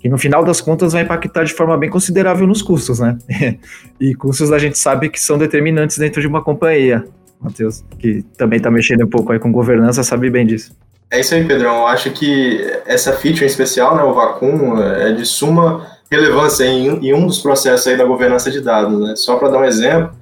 que 0.00 0.08
no 0.08 0.18
final 0.18 0.44
das 0.44 0.60
contas 0.60 0.92
vai 0.92 1.02
impactar 1.02 1.44
de 1.44 1.52
forma 1.52 1.76
bem 1.76 1.88
considerável 1.88 2.46
nos 2.46 2.62
custos, 2.62 2.98
né? 2.98 3.16
e 4.00 4.14
custos 4.14 4.50
a 4.50 4.58
gente 4.58 4.76
sabe 4.76 5.08
que 5.08 5.20
são 5.20 5.38
determinantes 5.38 5.98
dentro 5.98 6.20
de 6.20 6.26
uma 6.26 6.42
companhia. 6.42 7.04
Matheus, 7.40 7.82
que 7.98 8.22
também 8.36 8.58
está 8.58 8.70
mexendo 8.70 9.04
um 9.04 9.08
pouco 9.08 9.32
aí 9.32 9.38
com 9.38 9.50
governança, 9.50 10.02
sabe 10.02 10.30
bem 10.30 10.46
disso. 10.46 10.72
É 11.10 11.20
isso 11.20 11.34
aí, 11.34 11.44
Pedrão. 11.44 11.78
Eu 11.78 11.86
acho 11.86 12.10
que 12.10 12.60
essa 12.86 13.12
feature 13.12 13.44
em 13.44 13.48
especial, 13.48 13.96
né, 13.96 14.02
o 14.02 14.14
Vacum, 14.14 14.80
é 14.80 15.12
de 15.12 15.26
suma 15.26 15.86
relevância 16.10 16.64
em, 16.64 16.86
em 17.06 17.14
um 17.14 17.26
dos 17.26 17.40
processos 17.40 17.86
aí 17.86 17.96
da 17.96 18.04
governança 18.04 18.50
de 18.50 18.60
dados. 18.60 19.00
Né? 19.00 19.16
Só 19.16 19.36
para 19.36 19.48
dar 19.48 19.58
um 19.58 19.64
exemplo, 19.64 20.12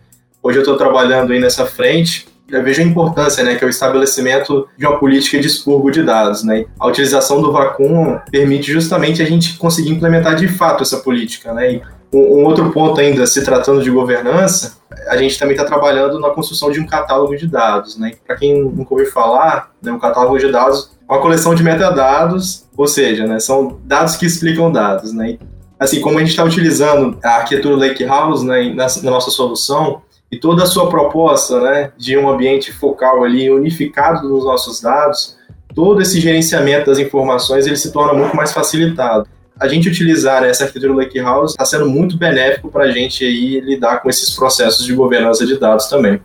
hoje 0.42 0.58
eu 0.58 0.62
estou 0.62 0.76
trabalhando 0.76 1.32
aí 1.32 1.40
nessa 1.40 1.66
frente 1.66 2.26
eu 2.50 2.64
vejo 2.64 2.80
a 2.80 2.84
importância, 2.84 3.44
né, 3.44 3.56
que 3.56 3.64
é 3.64 3.66
o 3.66 3.70
estabelecimento 3.70 4.66
de 4.76 4.86
uma 4.86 4.98
política 4.98 5.38
de 5.38 5.46
expurgo 5.46 5.90
de 5.90 6.02
dados, 6.02 6.42
né? 6.42 6.64
A 6.80 6.86
utilização 6.86 7.42
do 7.42 7.52
Vacum 7.52 8.18
permite 8.30 8.72
justamente 8.72 9.22
a 9.22 9.26
gente 9.26 9.58
conseguir 9.58 9.90
implementar 9.90 10.34
de 10.34 10.48
fato 10.48 10.82
essa 10.82 10.98
política, 10.98 11.52
né? 11.52 11.74
E 11.74 11.82
um, 12.12 12.44
outro 12.44 12.70
ponto 12.70 13.00
ainda, 13.00 13.26
se 13.26 13.44
tratando 13.44 13.82
de 13.82 13.90
governança, 13.90 14.78
a 15.08 15.16
gente 15.16 15.38
também 15.38 15.54
está 15.54 15.64
trabalhando 15.64 16.18
na 16.18 16.30
construção 16.30 16.70
de 16.70 16.80
um 16.80 16.86
catálogo 16.86 17.36
de 17.36 17.46
dados, 17.46 17.98
né? 17.98 18.12
Para 18.26 18.36
quem 18.36 18.62
nunca 18.62 18.94
ouviu 18.94 19.10
falar, 19.10 19.72
né, 19.82 19.92
um 19.92 19.98
catálogo 19.98 20.38
de 20.38 20.50
dados 20.50 20.90
é 21.08 21.12
uma 21.12 21.20
coleção 21.20 21.54
de 21.54 21.62
metadados, 21.62 22.66
ou 22.76 22.86
seja, 22.86 23.26
né, 23.26 23.38
são 23.38 23.78
dados 23.84 24.16
que 24.16 24.26
explicam 24.26 24.70
dados, 24.70 25.12
né? 25.12 25.38
Assim, 25.78 26.00
como 26.00 26.16
a 26.16 26.20
gente 26.20 26.30
está 26.30 26.44
utilizando 26.44 27.18
a 27.22 27.36
arquitetura 27.36 27.76
Lakehouse 27.76 28.44
né, 28.44 28.72
na, 28.74 28.86
na 29.02 29.10
nossa 29.10 29.30
solução, 29.30 30.02
e 30.30 30.38
toda 30.38 30.62
a 30.62 30.66
sua 30.66 30.88
proposta 30.88 31.60
né, 31.60 31.92
de 31.96 32.16
um 32.16 32.28
ambiente 32.28 32.72
focal 32.72 33.24
ali 33.24 33.50
unificado 33.50 34.28
nos 34.28 34.44
nossos 34.44 34.80
dados, 34.80 35.36
todo 35.74 36.02
esse 36.02 36.20
gerenciamento 36.20 36.86
das 36.86 36.98
informações 36.98 37.66
ele 37.66 37.76
se 37.76 37.92
torna 37.92 38.12
muito 38.12 38.36
mais 38.36 38.52
facilitado. 38.52 39.26
A 39.60 39.66
gente 39.66 39.88
utilizar 39.88 40.44
essa 40.44 40.64
arquitetura 40.64 40.94
Lakehouse 40.94 41.52
está 41.52 41.64
sendo 41.64 41.88
muito 41.88 42.16
benéfico 42.16 42.70
para 42.70 42.84
a 42.84 42.90
gente 42.92 43.24
aí 43.24 43.60
lidar 43.60 44.00
com 44.00 44.08
esses 44.08 44.30
processos 44.36 44.86
de 44.86 44.94
governança 44.94 45.44
de 45.44 45.58
dados 45.58 45.88
também. 45.88 46.20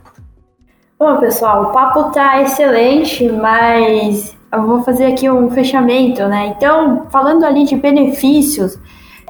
Bom, 0.96 1.18
pessoal, 1.18 1.64
o 1.64 1.72
papo 1.72 2.08
está 2.08 2.40
excelente, 2.42 3.28
mas 3.28 4.36
eu 4.52 4.62
vou 4.62 4.82
fazer 4.82 5.06
aqui 5.06 5.28
um 5.28 5.50
fechamento, 5.50 6.26
né? 6.28 6.54
Então, 6.56 7.08
falando 7.10 7.44
ali 7.44 7.64
de 7.64 7.74
benefícios, 7.74 8.78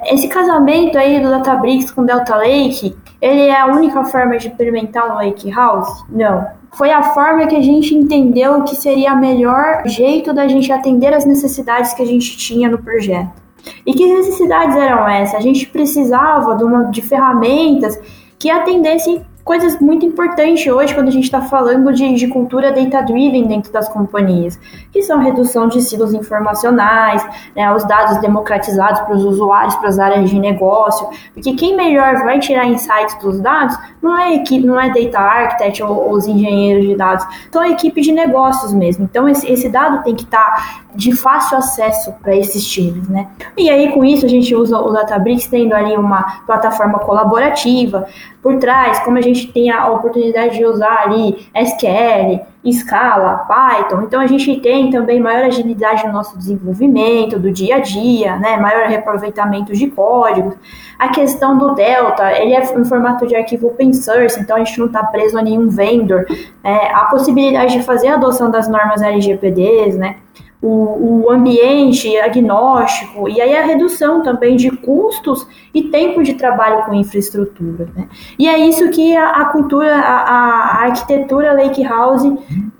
esse 0.05 0.28
casamento 0.28 0.98
aí 0.98 1.22
do 1.22 1.31
Databricks 1.31 1.90
com 1.90 2.05
Delta 2.05 2.37
Lake, 2.37 2.94
ele 3.22 3.46
é 3.46 3.59
a 3.59 3.66
única 3.66 4.05
forma 4.05 4.37
de 4.37 4.48
implementar 4.48 5.11
um 5.11 5.14
Lake 5.14 5.50
House? 5.50 6.05
Não. 6.11 6.46
Foi 6.74 6.90
a 6.90 7.02
forma 7.14 7.46
que 7.46 7.57
a 7.57 7.62
gente 7.62 7.94
entendeu 7.94 8.62
que 8.64 8.76
seria 8.76 9.14
o 9.14 9.18
melhor 9.18 9.83
jeito 9.87 10.35
da 10.35 10.46
gente 10.46 10.70
atender 10.70 11.14
as 11.14 11.24
necessidades 11.24 11.94
que 11.94 12.02
a 12.02 12.07
gente 12.07 12.37
tinha 12.37 12.68
no 12.68 12.83
projeto. 12.83 13.43
E 13.87 13.92
que 13.92 14.07
necessidades 14.07 14.77
eram 14.77 15.09
essas? 15.09 15.35
A 15.35 15.40
gente 15.40 15.66
precisava 15.66 16.55
de, 16.57 16.64
uma, 16.64 16.85
de 16.85 17.03
ferramentas 17.03 17.98
que 18.38 18.50
atendessem 18.50 19.24
coisas 19.44 19.78
muito 19.78 20.07
importantes 20.07 20.66
hoje 20.66 20.94
quando 20.94 21.09
a 21.09 21.11
gente 21.11 21.24
está 21.24 21.42
falando 21.42 21.92
de, 21.92 22.14
de 22.14 22.26
cultura 22.28 22.72
data-driven 22.72 23.46
dentro 23.46 23.70
das 23.70 23.88
companhias, 23.88 24.59
que 24.90 25.02
são 25.02 25.18
redução 25.18 25.68
de 25.68 25.83
silos 25.83 26.14
informacionais, 26.14 27.24
né, 27.54 27.70
os 27.72 27.85
dados 27.85 28.18
democratizados 28.18 29.00
para 29.00 29.14
os 29.14 29.22
usuários, 29.22 29.76
para 29.76 29.90
as 29.90 29.98
áreas 29.98 30.30
de 30.30 30.38
negócio, 30.38 31.07
porque 31.35 31.52
quem 31.54 31.76
melhor 31.76 32.24
vai 32.24 32.40
tirar 32.40 32.66
insights 32.66 33.18
dos 33.20 33.38
dados 33.40 33.76
não 34.02 34.18
é 34.18 34.35
equipe, 34.35 34.66
não 34.66 34.80
é 34.80 34.88
data 34.88 35.18
architect 35.18 35.83
ou, 35.83 35.94
ou 35.94 36.12
os 36.12 36.26
engenheiros 36.26 36.87
de 36.87 36.96
dados, 36.96 37.26
são 37.52 37.61
a 37.61 37.68
equipe 37.68 38.00
de 38.00 38.12
negócios 38.12 38.72
mesmo. 38.72 39.04
Então 39.04 39.28
esse, 39.28 39.46
esse 39.50 39.68
dado 39.68 40.02
tem 40.02 40.14
que 40.14 40.24
estar 40.24 40.38
tá 40.38 40.85
de 40.94 41.14
fácil 41.14 41.59
acesso 41.59 42.12
para 42.22 42.35
esses 42.35 42.64
times, 42.66 43.09
né? 43.09 43.28
E 43.57 43.68
aí 43.68 43.92
com 43.92 44.04
isso 44.04 44.24
a 44.24 44.28
gente 44.28 44.54
usa 44.54 44.78
o 44.78 44.92
Databricks 44.92 45.48
tendo 45.48 45.74
ali 45.74 45.96
uma 45.96 46.22
plataforma 46.46 46.98
colaborativa 47.00 48.07
por 48.44 48.59
trás, 48.59 49.00
como 49.00 49.16
a 49.16 49.22
gente 49.22 49.50
tem 49.50 49.70
a 49.70 49.88
oportunidade 49.90 50.59
de 50.59 50.66
usar 50.66 51.04
ali 51.04 51.48
SQL, 51.54 52.44
Scala, 52.70 53.46
Python, 53.48 54.02
então 54.02 54.20
a 54.20 54.26
gente 54.26 54.61
tem 54.61 54.90
também 54.90 55.18
maior 55.18 55.46
agilidade 55.46 56.07
no 56.07 56.12
nosso 56.12 56.37
desenvolvimento, 56.37 57.38
do 57.38 57.50
dia 57.50 57.76
a 57.76 57.80
dia, 57.80 58.37
né, 58.37 58.59
maior 58.59 58.87
reaproveitamento 58.87 59.72
de 59.72 59.87
códigos. 59.87 60.54
A 60.98 61.09
questão 61.09 61.57
do 61.57 61.74
Delta, 61.74 62.33
ele 62.33 62.54
é 62.54 62.62
em 62.62 62.85
formato 62.85 63.26
de 63.26 63.35
arquivo 63.35 63.68
open 63.68 63.94
source, 63.94 64.38
então 64.38 64.57
a 64.57 64.59
gente 64.59 64.78
não 64.78 64.87
está 64.87 65.02
preso 65.04 65.38
a 65.38 65.42
nenhum 65.42 65.70
vendor. 65.70 66.26
É, 66.62 66.92
a 66.92 67.07
possibilidade 67.07 67.78
de 67.78 67.83
fazer 67.83 68.09
a 68.09 68.14
adoção 68.16 68.50
das 68.50 68.68
normas 68.68 69.00
LGPDs, 69.00 69.96
né, 69.96 70.16
o, 70.64 71.27
o, 71.27 71.31
ambiente 71.31 72.16
agnóstico, 72.16 73.29
e 73.29 73.38
aí 73.38 73.55
a 73.55 73.62
redução 73.62 74.22
também 74.22 74.57
de 74.57 74.70
custos 74.70 75.46
e 75.74 75.83
tempo 75.83 76.22
de 76.22 76.35
trabalho 76.35 76.87
com 76.87 76.94
infraestrutura. 76.94 77.87
Né? 77.94 78.09
E 78.38 78.48
é 78.48 78.59
isso 78.59 78.88
que 78.88 79.14
a, 79.14 79.31
a 79.31 79.44
cultura, 79.46 79.94
a, 79.94 80.22
a, 80.22 80.85
arquitetura 80.85 81.53
Lake 81.53 81.83
House 81.85 82.22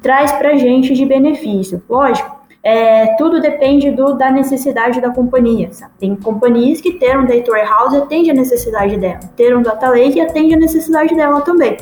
traz 0.01 0.33
para 0.33 0.53
a 0.53 0.57
gente 0.57 0.95
de 0.95 1.05
benefício. 1.05 1.83
Lógico, 1.87 2.35
é, 2.63 3.15
tudo 3.19 3.39
depende 3.39 3.91
do, 3.91 4.15
da 4.15 4.31
necessidade 4.31 4.99
da 4.99 5.11
companhia. 5.11 5.71
Sabe? 5.71 5.93
Tem 5.99 6.17
companhias 6.17 6.81
que 6.81 6.93
ter 6.93 7.19
um 7.19 7.27
data 7.27 7.51
warehouse 7.51 7.97
atende 7.99 8.31
a 8.31 8.35
necessidade 8.35 8.97
dela, 8.97 9.21
ter 9.37 9.55
um 9.55 9.61
data 9.61 9.91
lake 9.91 10.19
atende 10.19 10.55
a 10.55 10.59
necessidade 10.59 11.15
dela 11.15 11.43
também. 11.43 11.77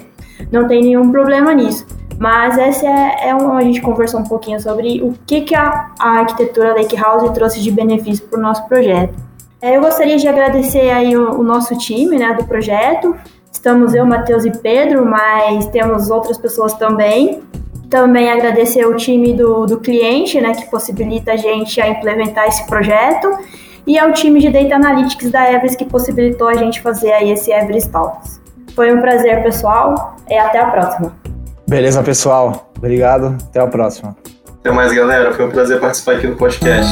Não 0.50 0.66
tem 0.66 0.82
nenhum 0.82 1.12
problema 1.12 1.54
nisso. 1.54 1.86
Mas 2.18 2.56
essa 2.58 2.86
é, 2.86 3.28
é 3.28 3.32
a 3.32 3.60
gente 3.62 3.80
conversou 3.80 4.20
um 4.20 4.24
pouquinho 4.24 4.60
sobre 4.60 5.02
o 5.02 5.14
que, 5.26 5.42
que 5.42 5.54
a, 5.54 5.90
a 5.98 6.20
arquitetura 6.20 6.74
Lake 6.74 6.96
House 6.96 7.30
trouxe 7.32 7.60
de 7.60 7.70
benefício 7.70 8.26
para 8.26 8.38
o 8.38 8.42
nosso 8.42 8.66
projeto. 8.68 9.14
É, 9.60 9.76
eu 9.76 9.80
gostaria 9.80 10.16
de 10.16 10.26
agradecer 10.26 10.90
aí 10.90 11.16
o, 11.16 11.38
o, 11.38 11.42
nosso 11.44 11.78
time 11.78 12.18
né, 12.18 12.34
do 12.34 12.44
projeto. 12.44 13.16
Estamos 13.50 13.94
eu, 13.94 14.04
Matheus 14.04 14.44
e 14.44 14.50
Pedro, 14.50 15.06
mas 15.06 15.66
temos 15.66 16.10
outras 16.10 16.36
pessoas 16.36 16.74
também. 16.74 17.42
Também 17.88 18.28
agradecer 18.28 18.84
o 18.86 18.96
time 18.96 19.34
do, 19.34 19.66
do 19.66 19.78
cliente, 19.78 20.40
né, 20.40 20.52
que 20.52 20.68
possibilita 20.68 21.32
a 21.32 21.36
gente 21.36 21.80
a 21.80 21.88
implementar 21.88 22.48
esse 22.48 22.66
projeto. 22.66 23.38
E 23.86 23.96
ao 23.98 24.12
time 24.12 24.40
de 24.40 24.48
Data 24.48 24.74
Analytics 24.74 25.30
da 25.30 25.52
Everest, 25.52 25.76
que 25.76 25.84
possibilitou 25.84 26.48
a 26.48 26.54
gente 26.54 26.80
fazer 26.80 27.12
aí 27.12 27.30
esse 27.30 27.52
Everest 27.52 27.90
Talks. 27.90 28.40
Foi 28.74 28.92
um 28.92 29.00
prazer, 29.00 29.42
pessoal, 29.42 30.16
e 30.28 30.36
até 30.36 30.58
a 30.58 30.70
próxima. 30.70 31.21
Beleza, 31.66 32.02
pessoal. 32.02 32.70
Obrigado. 32.76 33.36
Até 33.48 33.60
a 33.60 33.66
próxima. 33.66 34.16
Até 34.60 34.70
mais, 34.70 34.92
galera. 34.92 35.32
Foi 35.32 35.46
um 35.46 35.50
prazer 35.50 35.80
participar 35.80 36.16
aqui 36.16 36.26
do 36.26 36.36
podcast. 36.36 36.90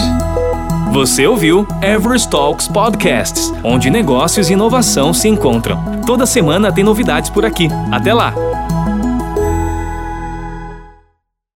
Você 0.93 1.25
ouviu 1.27 1.67
Everest 1.83 2.29
Talks 2.29 2.67
Podcasts, 2.67 3.53
onde 3.63 3.91
negócios 3.91 4.51
e 4.51 4.55
inovação 4.55 5.15
se 5.15 5.29
encontram. 5.29 5.79
Toda 6.05 6.27
semana 6.27 6.73
tem 6.73 6.83
novidades 6.83 7.31
por 7.31 7.45
aqui. 7.45 7.69
Até 7.93 8.13
lá! 8.13 8.35